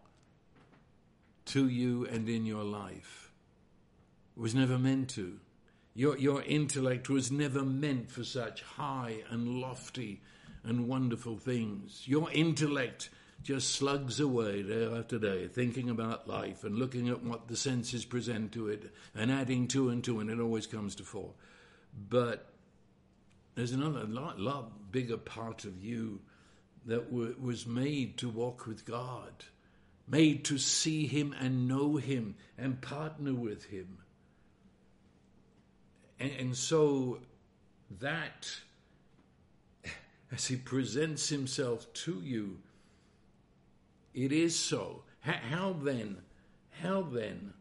[1.44, 3.30] to you and in your life.
[4.36, 5.38] It was never meant to.
[5.94, 10.22] Your, your intellect was never meant for such high and lofty
[10.62, 12.02] and wonderful things.
[12.06, 13.10] Your intellect
[13.42, 18.04] just slugs away day after day, thinking about life and looking at what the senses
[18.04, 21.30] present to it and adding two and two, and it always comes to four.
[22.08, 22.50] But
[23.54, 26.20] there's another lot, lot bigger part of you
[26.86, 29.44] that w- was made to walk with God,
[30.06, 33.98] made to see Him and know Him and partner with Him.
[36.20, 37.20] And, and so
[38.00, 38.50] that,
[40.32, 42.58] as he presents himself to you,
[44.24, 45.04] it is so.
[45.20, 46.18] How, then,
[46.82, 47.54] how then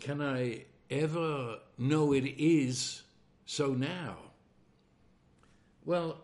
[0.00, 3.02] can I ever know it is
[3.44, 4.16] so now?
[5.84, 6.18] Well,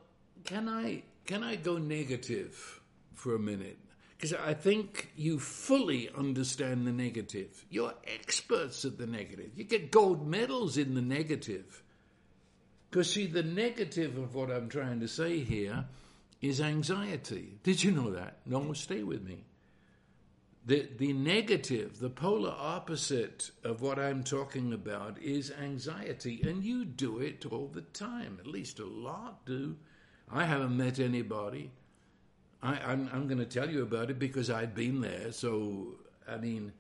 [0.45, 2.81] can I can I go negative
[3.15, 3.79] for a minute?
[4.17, 7.65] Because I think you fully understand the negative.
[7.71, 9.51] You're experts at the negative.
[9.57, 11.83] You get gold medals in the negative.
[12.91, 15.87] Because, see, the negative of what I'm trying to say here
[16.43, 17.59] is anxiety.
[17.63, 18.39] Did you know that?
[18.45, 19.45] No, stay with me.
[20.65, 26.85] The, the negative, the polar opposite of what I'm talking about is anxiety, and you
[26.85, 28.39] do it all the time.
[28.39, 29.77] At least a lot do.
[30.31, 31.71] I haven't met anybody.
[32.63, 35.33] I, I'm, I'm going to tell you about it because I've been there.
[35.33, 35.95] So,
[36.29, 36.73] I mean,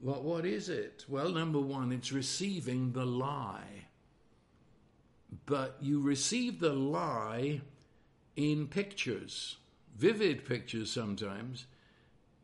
[0.00, 1.04] what, what is it?
[1.08, 3.84] Well, number one, it's receiving the lie
[5.46, 7.60] but you receive the lie
[8.36, 9.56] in pictures,
[9.96, 11.66] vivid pictures sometimes.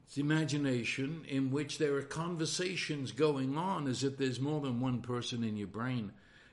[0.07, 5.03] It's imagination in which there are conversations going on as if there's more than one
[5.03, 6.13] person in your brain.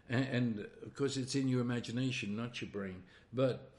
[0.09, 3.03] And, and of course, it's in your imagination, not your brain.
[3.33, 3.71] But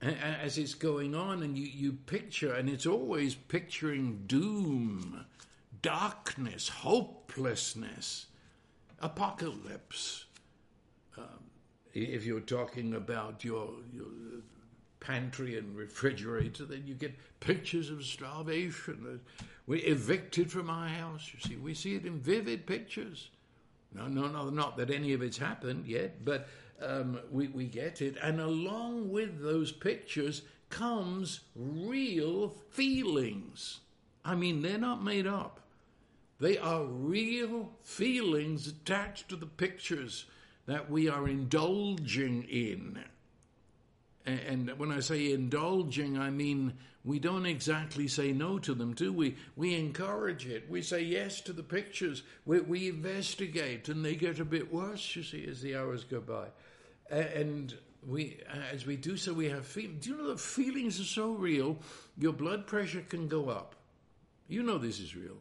[0.00, 5.26] as it's going on, and you, you picture, and it's always picturing doom,
[5.82, 8.26] darkness, hopelessness,
[9.00, 10.24] apocalypse.
[11.18, 11.24] Um,
[11.92, 14.06] if you're talking about your, your
[15.00, 19.20] pantry and refrigerator, then you get pictures of starvation.
[19.66, 21.30] We're evicted from our house.
[21.32, 23.30] You see, we see it in vivid pictures.
[23.94, 26.48] No, no, no, not that any of it's happened yet, but
[26.80, 28.16] um, we, we get it.
[28.22, 33.80] And along with those pictures comes real feelings.
[34.24, 35.60] I mean, they're not made up.
[36.38, 40.24] They are real feelings attached to the pictures
[40.66, 43.04] that we are indulging in.
[44.26, 49.12] And when I say indulging, I mean we don't exactly say no to them, do
[49.12, 49.36] we?
[49.56, 50.68] We encourage it.
[50.68, 52.22] We say yes to the pictures.
[52.44, 56.20] We, we investigate, and they get a bit worse, you see, as the hours go
[56.20, 56.48] by.
[57.10, 57.74] And
[58.06, 58.38] we,
[58.70, 60.04] as we do so, we have feelings.
[60.04, 61.78] Do you know the feelings are so real?
[62.18, 63.76] Your blood pressure can go up.
[64.46, 65.38] You know this is real.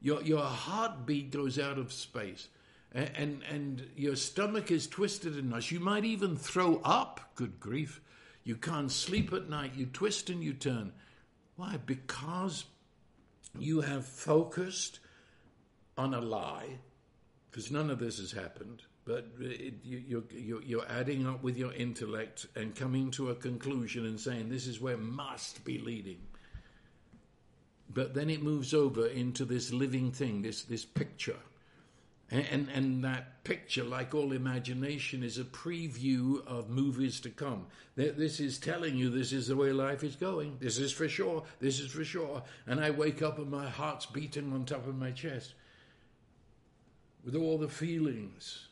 [0.00, 2.48] Your your heartbeat goes out of space
[2.96, 5.70] and, and your stomach is twisted in knots.
[5.70, 7.20] You might even throw up.
[7.34, 8.00] Good grief.
[8.46, 9.72] You can't sleep at night.
[9.74, 10.92] You twist and you turn.
[11.56, 11.80] Why?
[11.84, 12.64] Because
[13.58, 15.00] you have focused
[15.98, 16.78] on a lie,
[17.50, 21.72] because none of this has happened, but it, you, you're, you're adding up with your
[21.72, 26.18] intellect and coming to a conclusion and saying this is where must be leading.
[27.92, 31.38] But then it moves over into this living thing, this, this picture
[32.30, 37.66] and, and that picture, like all imagination, is a preview of movies to come.
[37.94, 40.56] This is telling you this is the way life is going.
[40.58, 41.44] This is for sure.
[41.60, 42.42] This is for sure.
[42.66, 45.54] And I wake up and my heart's beating on top of my chest
[47.24, 48.68] with all the feelings.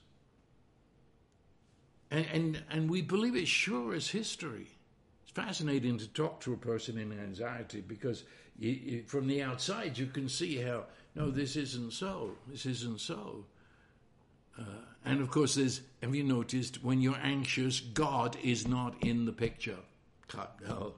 [2.10, 4.66] And, and, and we believe it sure as history.
[5.22, 8.24] It's fascinating to talk to a person in anxiety because
[8.58, 10.84] you, you, from the outside you can see how
[11.14, 12.32] no, this isn't so.
[12.48, 13.44] This isn't so.
[14.58, 14.62] Uh,
[15.04, 19.32] and of course, there's, have you noticed, when you're anxious, God is not in the
[19.32, 19.78] picture.
[20.66, 20.94] No,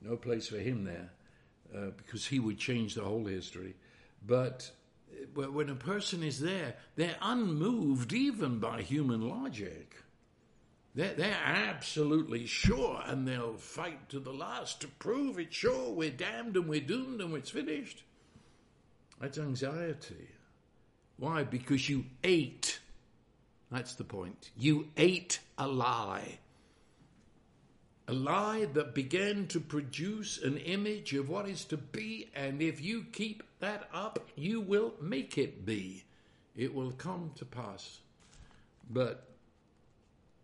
[0.00, 1.10] no place for him there,
[1.76, 3.74] uh, because he would change the whole history.
[4.26, 4.70] But
[5.36, 9.96] uh, when a person is there, they're unmoved even by human logic.
[10.94, 15.52] They're, they're absolutely sure, and they'll fight to the last to prove it.
[15.52, 18.04] Sure, we're damned and we're doomed and it's finished.
[19.22, 20.26] That's anxiety.
[21.16, 21.44] Why?
[21.44, 22.80] Because you ate.
[23.70, 24.50] That's the point.
[24.58, 26.40] You ate a lie.
[28.08, 32.80] A lie that began to produce an image of what is to be, and if
[32.82, 36.02] you keep that up, you will make it be.
[36.56, 38.00] It will come to pass.
[38.90, 39.28] But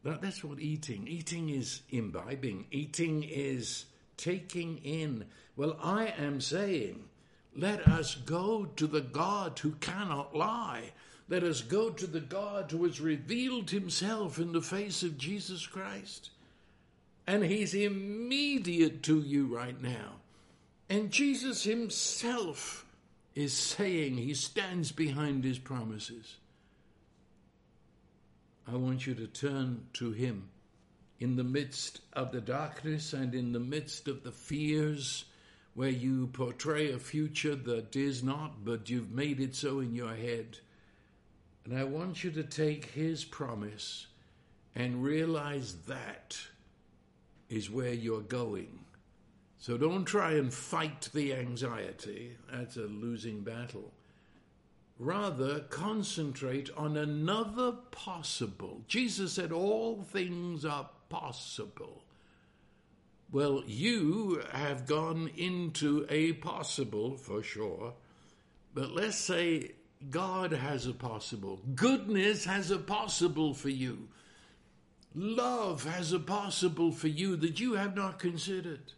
[0.05, 1.09] that, that's what eating.
[1.09, 2.67] Eating is imbibing.
[2.71, 5.25] Eating is taking in.
[5.57, 7.09] Well, I am saying
[7.59, 10.93] let us go to the God who cannot lie.
[11.29, 15.67] Let us go to the God who has revealed himself in the face of Jesus
[15.67, 16.31] Christ.
[17.27, 20.21] And he's immediate to you right now.
[20.89, 22.87] And Jesus himself
[23.35, 26.37] is saying he stands behind his promises.
[28.73, 30.49] I want you to turn to him
[31.19, 35.25] in the midst of the darkness and in the midst of the fears
[35.79, 40.13] where you portray a future that is not, but you've made it so in your
[40.13, 40.59] head.
[41.65, 44.09] And I want you to take his promise
[44.75, 46.37] and realize that
[47.49, 48.81] is where you're going.
[49.61, 52.33] So don't try and fight the anxiety.
[52.53, 53.93] That's a losing battle.
[54.99, 58.83] Rather, concentrate on another possible.
[58.89, 62.03] Jesus said, All things are possible.
[63.31, 67.93] Well, you have gone into a possible, for sure,
[68.75, 69.73] but let's say
[70.11, 71.61] God has a possible.
[71.75, 74.09] Goodness has a possible for you.
[75.15, 78.93] love has a possible for you that you have not considered.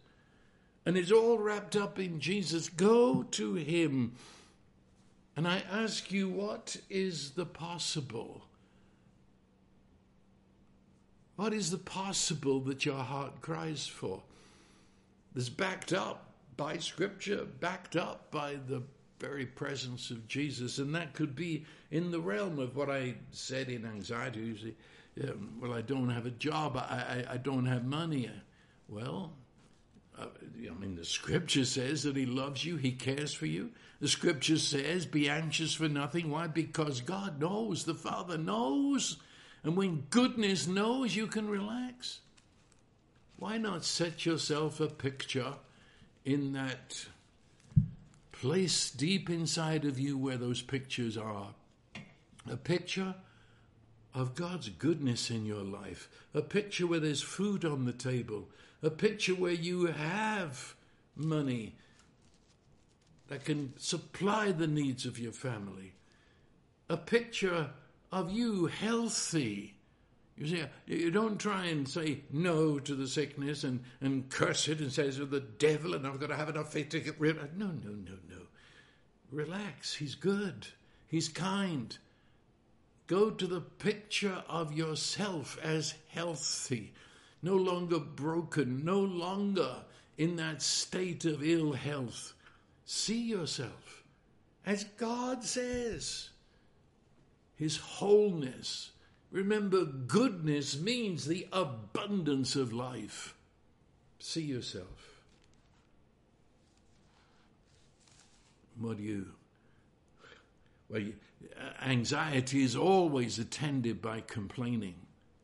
[0.85, 2.69] And it's all wrapped up in Jesus.
[2.69, 4.13] Go to Him.
[5.35, 8.43] And I ask you, what is the possible?
[11.35, 14.21] What is the possible that your heart cries for?
[15.33, 18.83] That's backed up by Scripture, backed up by the
[19.19, 20.77] very presence of Jesus.
[20.79, 24.75] And that could be in the realm of what I said in anxiety.
[25.23, 28.29] Um, well, I don't have a job, I, I, I don't have money.
[28.89, 29.33] Well,
[30.19, 30.25] uh,
[30.69, 33.71] I mean, the scripture says that he loves you, he cares for you.
[33.99, 36.29] The scripture says, be anxious for nothing.
[36.29, 36.47] Why?
[36.47, 39.17] Because God knows, the Father knows.
[39.63, 42.19] And when goodness knows, you can relax.
[43.37, 45.53] Why not set yourself a picture
[46.25, 47.05] in that
[48.31, 51.49] place deep inside of you where those pictures are?
[52.49, 53.15] A picture
[54.13, 58.49] of God's goodness in your life, a picture where there's food on the table,
[58.83, 60.75] a picture where you have
[61.15, 61.75] money
[63.27, 65.93] that can supply the needs of your family,
[66.89, 67.69] a picture
[68.11, 69.75] of you healthy.
[70.37, 74.79] You see, you don't try and say no to the sickness and, and curse it
[74.79, 77.37] and say it's the devil and I've got to have enough faith to get rid
[77.37, 77.57] of it.
[77.57, 78.37] No, no, no, no.
[79.31, 79.93] Relax.
[79.93, 80.67] He's good.
[81.07, 81.95] He's kind.
[83.07, 86.93] Go to the picture of yourself as healthy,
[87.41, 89.83] no longer broken, no longer
[90.17, 92.33] in that state of ill health.
[92.85, 94.03] See yourself
[94.65, 96.30] as God says.
[97.61, 98.89] His wholeness.
[99.29, 103.35] Remember, goodness means the abundance of life.
[104.17, 105.21] See yourself.
[108.79, 109.27] What do you?
[110.89, 111.03] Well,
[111.55, 114.95] uh, anxiety is always attended by complaining.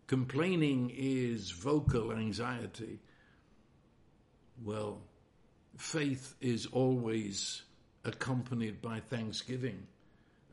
[0.08, 2.98] Complaining is vocal anxiety.
[4.66, 5.02] Well,
[5.78, 7.62] faith is always
[8.04, 9.86] accompanied by thanksgiving.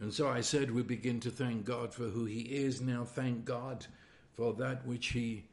[0.01, 2.81] And so I said we begin to thank God for who He is.
[2.81, 3.87] Now thank God
[4.35, 5.45] for that which He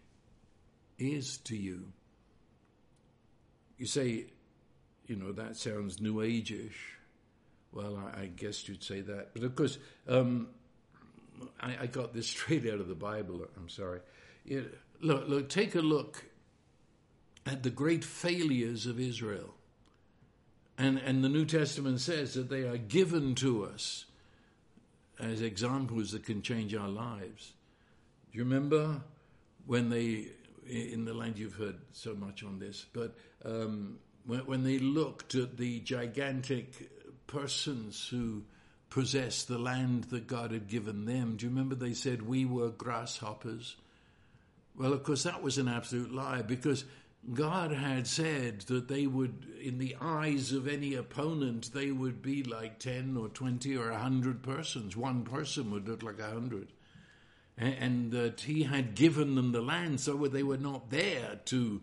[0.98, 1.92] is to you.
[3.78, 4.26] You say,
[5.08, 6.98] you know, that sounds New Age-ish.
[7.72, 9.34] Well, I, I guess you'd say that.
[9.34, 9.78] But of course,
[10.08, 10.48] um,
[11.60, 13.48] I, I, got this straight out of the Bible.
[13.58, 14.02] I'm sorry.
[14.46, 16.26] It, look, look, take a look
[17.46, 19.56] at the great failures of Israel.
[20.78, 24.06] And, and the New Testament says that they are given to us
[25.22, 27.54] as examples that can change our lives.
[28.32, 29.02] Do you remember
[29.66, 30.28] when they,
[30.68, 33.16] in the land you've heard so much on this, but
[33.46, 36.90] um, when, when they looked at the gigantic
[37.28, 38.44] persons who
[38.92, 41.38] possessed the land that God had given them.
[41.38, 43.78] Do you remember they said we were grasshoppers?
[44.78, 46.84] Well, of course, that was an absolute lie because
[47.34, 52.44] God had said that they would, in the eyes of any opponent, they would be
[52.44, 54.98] like 10 or 20 or 100 persons.
[54.98, 56.70] One person would look like 100.
[57.58, 61.82] And that he had given them the land so they were not there to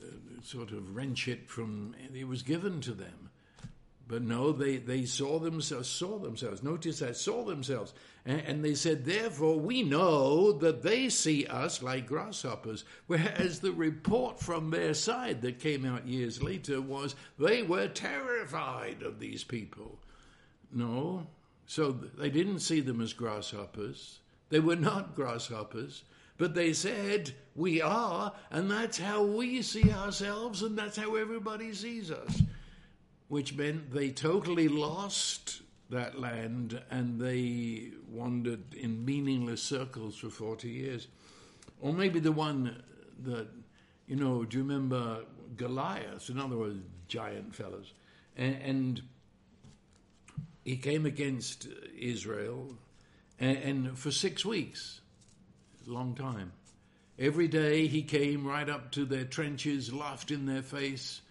[0.00, 0.06] uh,
[0.44, 3.30] sort of wrench it from, it was given to them.
[4.08, 6.62] But no, they, they saw themselves, saw themselves.
[6.62, 7.92] Notice that, saw themselves.
[8.24, 12.84] And, and, they said, therefore, we know that they see us like grasshoppers.
[13.06, 19.02] Whereas the report from their side that came out years later was they were terrified
[19.02, 19.98] of these people.
[20.72, 21.26] No,
[21.66, 24.20] so they didn't see them as grasshoppers.
[24.48, 26.02] They were not grasshoppers.
[26.38, 31.74] But they said, we are, and that's how we see ourselves, and that's how everybody
[31.74, 32.42] sees us
[33.28, 40.68] which meant they totally lost that land and they wandered in meaningless circles for 40
[40.68, 41.08] years.
[41.80, 42.82] Or maybe the one
[43.24, 43.48] that,
[44.06, 45.24] you know, do you remember
[45.56, 46.28] Goliath?
[46.28, 47.92] In other words, giant fellows.
[48.36, 49.02] And, and
[50.64, 51.66] he came against
[51.98, 52.74] Israel,
[53.40, 55.00] and, and for six weeks,
[55.86, 56.52] long time.
[57.18, 61.22] Every day he came right up to their trenches, laughed in their face,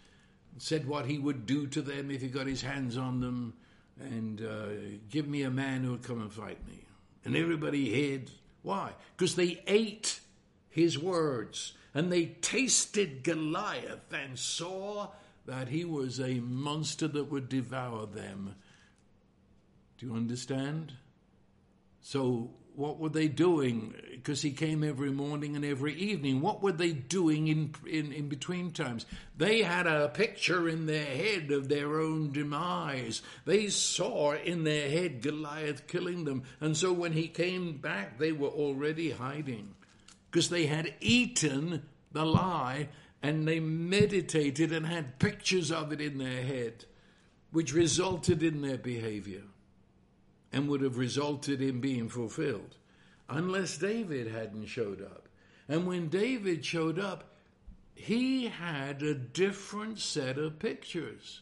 [0.57, 3.53] said what he would do to them if he got his hands on them,
[3.99, 4.67] and uh,
[5.09, 6.85] give me a man who would come and fight me.
[7.25, 8.31] And everybody hid.
[8.61, 8.91] Why?
[9.15, 10.19] Because they ate
[10.69, 15.09] his words and they tasted Goliath and saw
[15.45, 18.55] that he was a monster that would devour them.
[19.97, 20.93] Do you understand?
[22.01, 23.95] So what were they doing?
[24.11, 26.41] Because he came every morning and every evening.
[26.41, 29.07] What were they doing in, in, in between times?
[29.35, 33.23] They had a picture in their head of their own demise.
[33.45, 36.43] They saw in their head Goliath killing them.
[36.61, 39.73] And so when he came back, they were already hiding.
[40.29, 42.89] because they had eaten the lie
[43.23, 46.85] and they meditated and had pictures of it in their head,
[47.51, 49.41] which resulted in their behavior
[50.51, 52.77] and would have resulted in being fulfilled
[53.29, 55.27] unless David hadn't showed up.
[55.67, 57.35] And when David showed up,
[57.95, 61.41] he had a different set of pictures.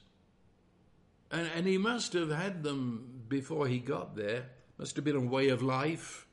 [1.31, 4.45] And, and he must have had them before he got there.
[4.77, 6.27] Must have been a way of life,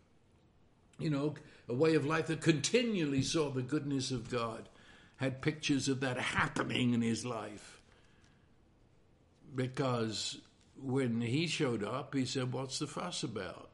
[0.99, 1.35] you know,
[1.69, 4.69] a way of life that continually saw the goodness of God,
[5.17, 7.81] had pictures of that happening in his life.
[9.55, 10.39] Because
[10.81, 13.69] when he showed up, he said, What's the fuss about?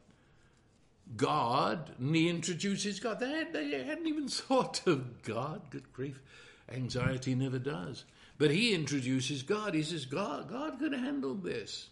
[1.15, 3.19] God, and he introduces God.
[3.19, 5.61] They, had, they hadn't even thought of God.
[5.69, 6.19] Good grief.
[6.71, 8.05] Anxiety never does.
[8.37, 9.73] But he introduces God.
[9.73, 11.89] He says, God, God could handle this.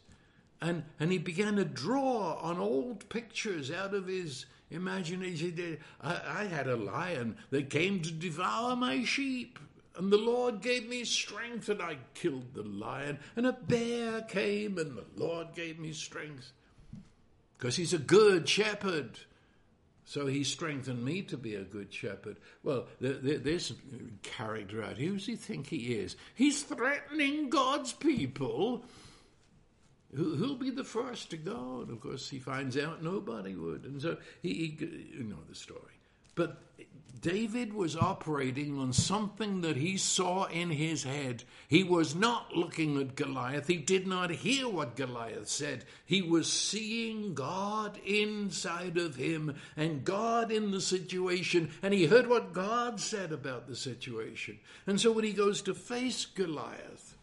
[0.62, 5.78] And, and he began to draw on old pictures out of his imagination.
[6.02, 9.60] I, I had a lion that came to devour my sheep.
[9.98, 13.18] And the Lord gave me strength, and I killed the lion.
[13.36, 16.52] And a bear came, and the Lord gave me strength.
[17.58, 19.18] Because he's a good shepherd.
[20.06, 22.38] So he strengthened me to be a good shepherd.
[22.64, 23.74] Well, this
[24.22, 26.16] character out here, who does he think he is?
[26.36, 28.86] He's threatening God's people.
[30.16, 31.82] Who'll be the first to go?
[31.82, 33.84] And of course, he finds out nobody would.
[33.84, 34.86] And so he, he
[35.18, 35.82] you know the story.
[36.36, 36.62] But
[37.22, 41.44] David was operating on something that he saw in his head.
[41.68, 43.68] He was not looking at Goliath.
[43.68, 45.86] He did not hear what Goliath said.
[46.06, 51.72] He was seeing God inside of him and God in the situation.
[51.82, 54.60] And he heard what God said about the situation.
[54.86, 57.16] And so when he goes to face Goliath,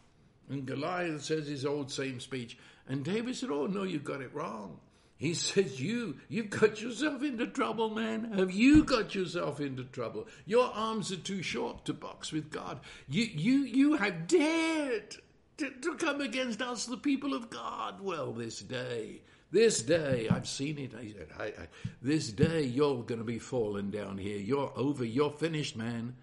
[0.49, 4.35] and Goliath says his old same speech, and David said, Oh, no, you got it
[4.35, 4.79] wrong.
[5.25, 8.33] He says, You, you've got yourself into trouble, man.
[8.35, 10.29] Have you got yourself into trouble?
[10.45, 12.81] Your arms are too short to box with God.
[13.09, 15.17] You, you, you have dared
[15.57, 18.03] to, to come against us, the people of God.
[18.03, 20.93] Well, this day, this day, I've seen it.
[20.95, 21.69] I said, I, I,
[22.03, 24.37] This day, you're going to be falling down here.
[24.37, 25.07] You're over.
[25.07, 26.17] You're finished, man.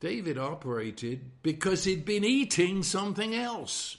[0.00, 3.96] David operated because he'd been eating something else.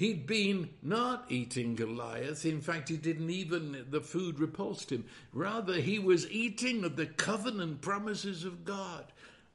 [0.00, 2.46] He'd been not eating Goliath.
[2.46, 5.04] In fact, he didn't even, the food repulsed him.
[5.30, 9.04] Rather, he was eating of the covenant promises of God.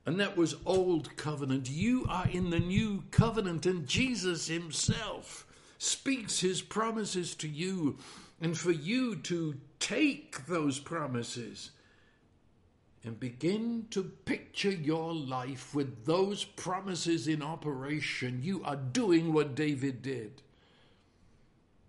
[0.06, 1.68] And that was old covenant.
[1.72, 5.48] You are in the new covenant, and Jesus himself
[5.80, 7.98] speaks his promises to you.
[8.40, 11.72] And for you to take those promises
[13.06, 19.54] and begin to picture your life with those promises in operation, you are doing what
[19.54, 20.42] David did.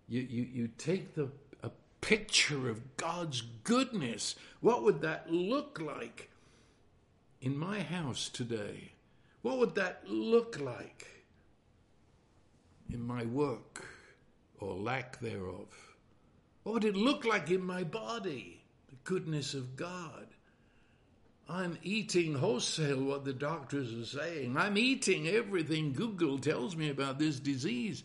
[0.09, 1.31] You, you, you take the,
[1.63, 1.71] a
[2.03, 4.37] picture of God's goodness.
[4.61, 6.31] What would that look like
[7.41, 8.93] in my house today?
[9.41, 11.07] What would that look like
[12.93, 13.87] in my work
[14.61, 15.97] or lack thereof?
[16.63, 18.61] What would it look like in my body?
[18.91, 20.27] The goodness of God.
[21.49, 24.57] I'm eating wholesale what the doctors are saying.
[24.57, 28.03] I'm eating everything Google tells me about this disease.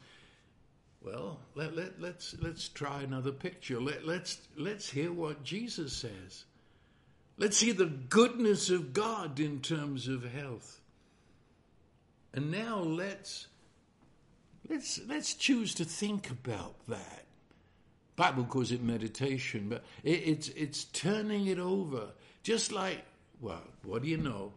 [1.03, 3.81] Well, let, let, let's, let's try another picture.
[3.81, 6.45] Let, let's, let's hear what Jesus says.
[7.37, 10.79] Let's see the goodness of God in terms of health.
[12.33, 13.47] And now let's,
[14.69, 17.25] let's, let's choose to think about that.
[18.15, 22.09] Bible calls it meditation, but it, it's, it's turning it over.
[22.43, 23.03] Just like
[23.41, 24.53] well, what do you know?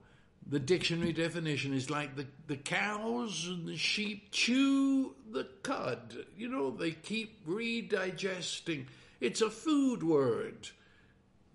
[0.46, 6.26] The dictionary definition is like the, the cows and the sheep chew the cud.
[6.36, 8.86] You know, they keep redigesting.
[9.20, 10.68] It's a food word.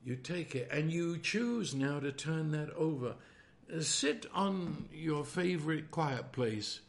[0.03, 3.13] You take it and you choose now to turn that over.
[3.71, 6.79] Uh, sit on your favorite quiet place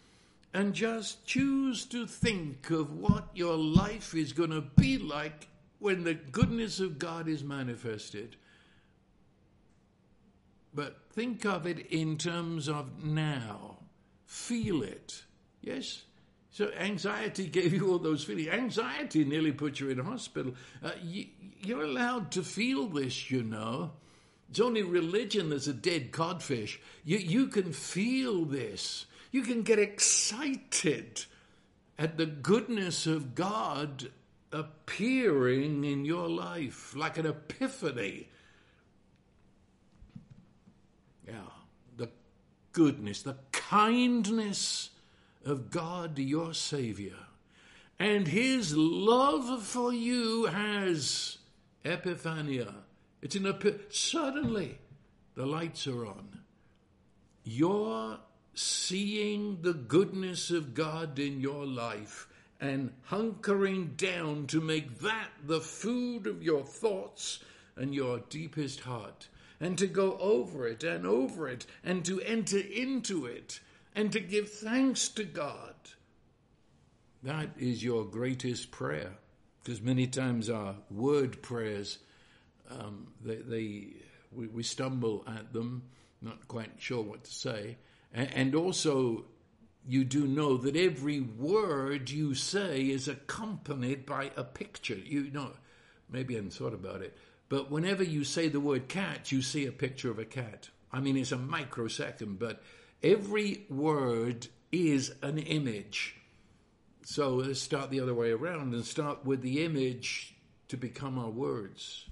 [0.54, 6.04] and just choose to think of what your life is going to be like when
[6.04, 8.36] the goodness of God is manifested.
[10.72, 13.78] But think of it in terms of now.
[14.26, 15.24] Feel it.
[15.60, 16.02] Yes?
[16.50, 18.48] So anxiety gave you all those feelings.
[18.48, 20.54] Anxiety nearly put you in hospital.
[20.82, 21.26] Uh, you,
[21.62, 23.92] you're allowed to feel this, you know.
[24.50, 26.80] It's only religion that's a dead codfish.
[27.04, 29.06] You, you can feel this.
[29.30, 31.24] You can get excited
[31.98, 34.10] at the goodness of God
[34.52, 38.28] appearing in your life like an epiphany.
[42.72, 44.90] Goodness, the kindness
[45.44, 47.16] of God, your Savior.
[47.98, 51.38] And His love for you has
[51.84, 52.74] epiphania,
[53.22, 53.58] It's in a.
[53.90, 54.78] Suddenly,
[55.34, 56.40] the lights are on.
[57.44, 58.18] You're
[58.54, 62.28] seeing the goodness of God in your life
[62.60, 67.42] and hunkering down to make that the food of your thoughts
[67.76, 69.28] and your deepest heart,
[69.60, 73.60] and to go over it and over it, and to enter into it,
[73.94, 75.74] and to give thanks to God.
[77.22, 79.12] That is your greatest prayer.
[79.62, 81.98] Because many times our word prayers,
[82.70, 83.86] um, they, they
[84.32, 85.82] we, we, stumble at them,
[86.22, 87.76] not quite sure what to say.
[88.14, 89.26] And, and also,
[89.86, 94.96] you do know that every word you say is accompanied by a picture.
[94.96, 95.52] You know,
[96.08, 97.16] maybe I hadn't thought about it,
[97.50, 100.70] but whenever you say the word cat, you see a picture of a cat.
[100.92, 102.62] I mean, it's a microsecond, but
[103.02, 106.14] every word is an image.
[107.04, 110.36] So let's start the other way around and start with the image
[110.68, 112.06] to become our words.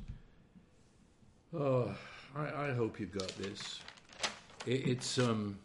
[1.56, 1.94] Oh,
[2.34, 3.80] I, I hope you've got this.
[4.66, 5.60] It, it's um,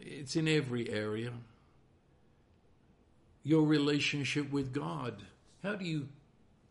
[0.00, 1.32] it's in every area.
[3.42, 5.22] Your relationship with God.
[5.62, 6.08] How do you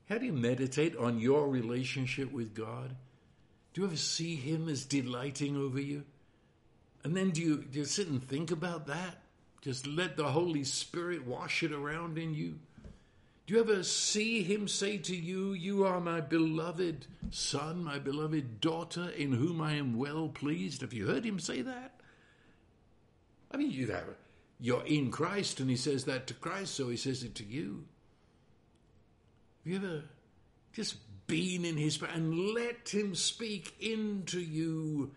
[0.10, 2.96] how do you meditate on your relationship with God?
[3.74, 6.04] Do you ever see Him as delighting over you?
[7.04, 9.22] And then do you, do you sit and think about that?
[9.62, 12.60] Just let the Holy Spirit wash it around in you.
[13.46, 18.62] Do you ever see him say to you, You are my beloved son, my beloved
[18.62, 20.82] daughter, in whom I am well pleased?
[20.82, 22.00] Have you heard him say that?
[23.52, 24.06] I mean, you have,
[24.60, 27.86] you're in Christ, and he says that to Christ, so he says it to you.
[29.70, 30.02] You ever
[30.74, 30.96] just
[31.28, 35.12] been in his and let him speak into you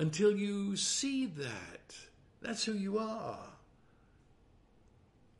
[0.00, 1.94] until you see that?
[2.42, 3.38] That's who you are.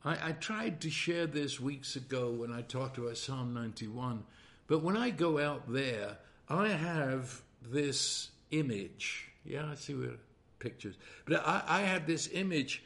[0.05, 4.23] I, I tried to share this weeks ago when I talked about Psalm 91,
[4.67, 6.17] but when I go out there,
[6.47, 9.29] I have this image.
[9.43, 10.11] Yeah, I see where
[10.59, 10.95] pictures.
[11.25, 12.81] But I, I have this image.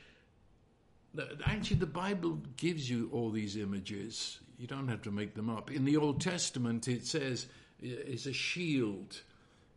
[1.45, 4.39] Actually, the Bible gives you all these images.
[4.61, 5.71] You don't have to make them up.
[5.71, 7.47] In the Old Testament, it says
[7.81, 9.19] it's a shield.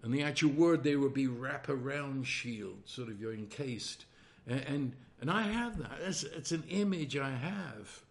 [0.03, 4.05] And the actual word there would be wrap around shield, sort of you're encased.
[4.47, 5.93] And, and, and I have that.
[6.07, 8.03] It's, it's an image I have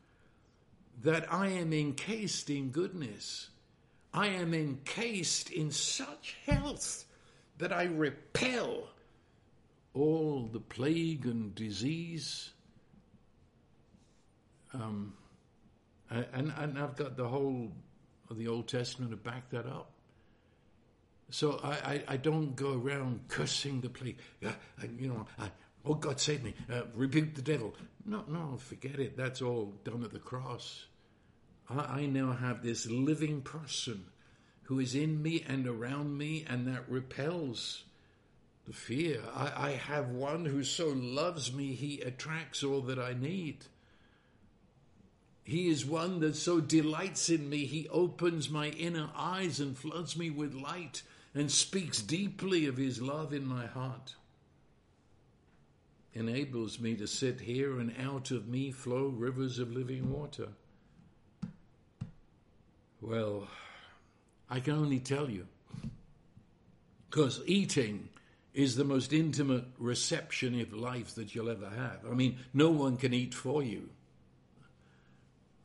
[1.04, 3.50] that I am encased in goodness.
[4.12, 7.06] I am encased in such health
[7.60, 8.88] that I repel
[9.94, 12.50] all the plague and disease.
[14.74, 15.14] Um,
[16.34, 17.72] and, and I've got the whole
[18.30, 19.92] of the Old Testament to back that up.
[21.30, 24.18] So I, I, I don't go around cursing the plague.
[24.46, 24.52] Uh,
[24.98, 25.26] you know,
[25.86, 27.74] oh, God save me, uh, rebuke the devil.
[28.06, 29.18] No, no, forget it.
[29.18, 30.86] That's all done at the cross.
[31.70, 34.06] I, I now have this living person
[34.64, 37.84] who is in me and around me, and that repels
[38.66, 39.22] the fear.
[39.34, 43.66] I, I have one who so loves me, he attracts all that I need.
[45.44, 50.16] He is one that so delights in me, he opens my inner eyes and floods
[50.18, 51.04] me with light
[51.36, 54.16] and speaks deeply of his love in my heart.
[56.14, 60.50] Enables me to sit here and out of me flow rivers of living water.
[63.02, 63.48] Well,
[64.50, 65.48] I can only tell you,
[67.10, 68.08] because eating
[68.54, 72.00] is the most intimate reception of life that you'll ever have.
[72.10, 73.90] I mean, no one can eat for you.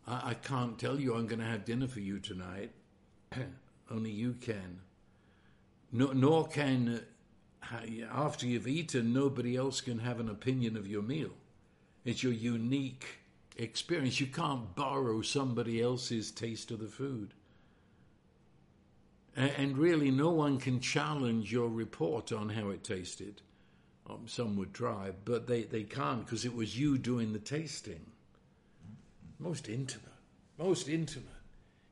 [0.08, 2.70] I, I can't tell you I'm going to have dinner for you tonight.
[3.90, 4.80] Only you can.
[5.92, 7.02] No, nor can,
[7.62, 7.76] uh,
[8.12, 11.30] after you've eaten, nobody else can have an opinion of your meal.
[12.04, 13.06] It's your unique
[13.56, 14.20] experience.
[14.20, 17.34] You can't borrow somebody else's taste of the food.
[19.36, 23.40] And really, no one can challenge your report on how it tasted.
[24.10, 28.04] Um, some would try, but they, they can't because it was you doing the tasting.
[29.38, 30.04] Most intimate.
[30.58, 31.26] Most intimate.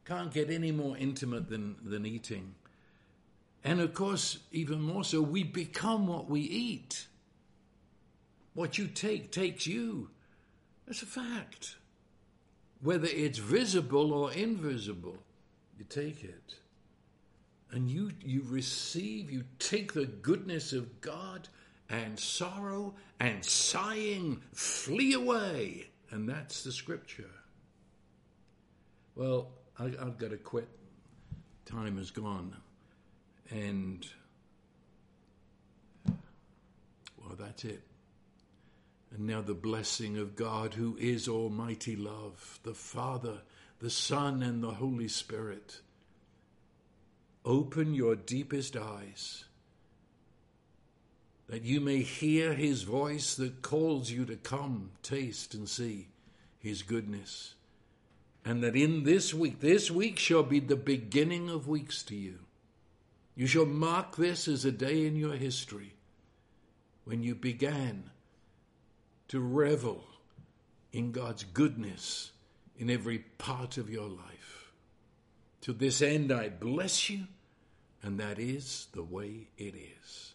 [0.04, 2.54] Can't get any more intimate than, than eating.
[3.64, 7.06] And of course, even more so, we become what we eat.
[8.54, 10.10] What you take takes you.
[10.86, 11.76] That's a fact.
[12.80, 15.18] Whether it's visible or invisible,
[15.78, 16.54] you take it.
[17.72, 21.48] And you, you receive, you take the goodness of God,
[21.88, 25.88] and sorrow and sighing flee away.
[26.16, 27.28] And that's the scripture.
[29.16, 30.66] Well, I, I've got to quit.
[31.66, 32.56] Time is gone.
[33.50, 34.08] And,
[37.18, 37.82] well, that's it.
[39.14, 43.42] And now the blessing of God, who is Almighty Love, the Father,
[43.80, 45.80] the Son, and the Holy Spirit
[47.44, 49.44] open your deepest eyes
[51.48, 56.08] that you may hear his voice that calls you to come, taste, and see
[56.58, 57.54] his goodness.
[58.44, 62.40] And that in this week, this week shall be the beginning of weeks to you.
[63.34, 65.94] You shall mark this as a day in your history
[67.04, 68.10] when you began
[69.28, 70.04] to revel
[70.92, 72.32] in God's goodness
[72.78, 74.72] in every part of your life.
[75.62, 77.26] To this end, I bless you,
[78.02, 80.34] and that is the way it is.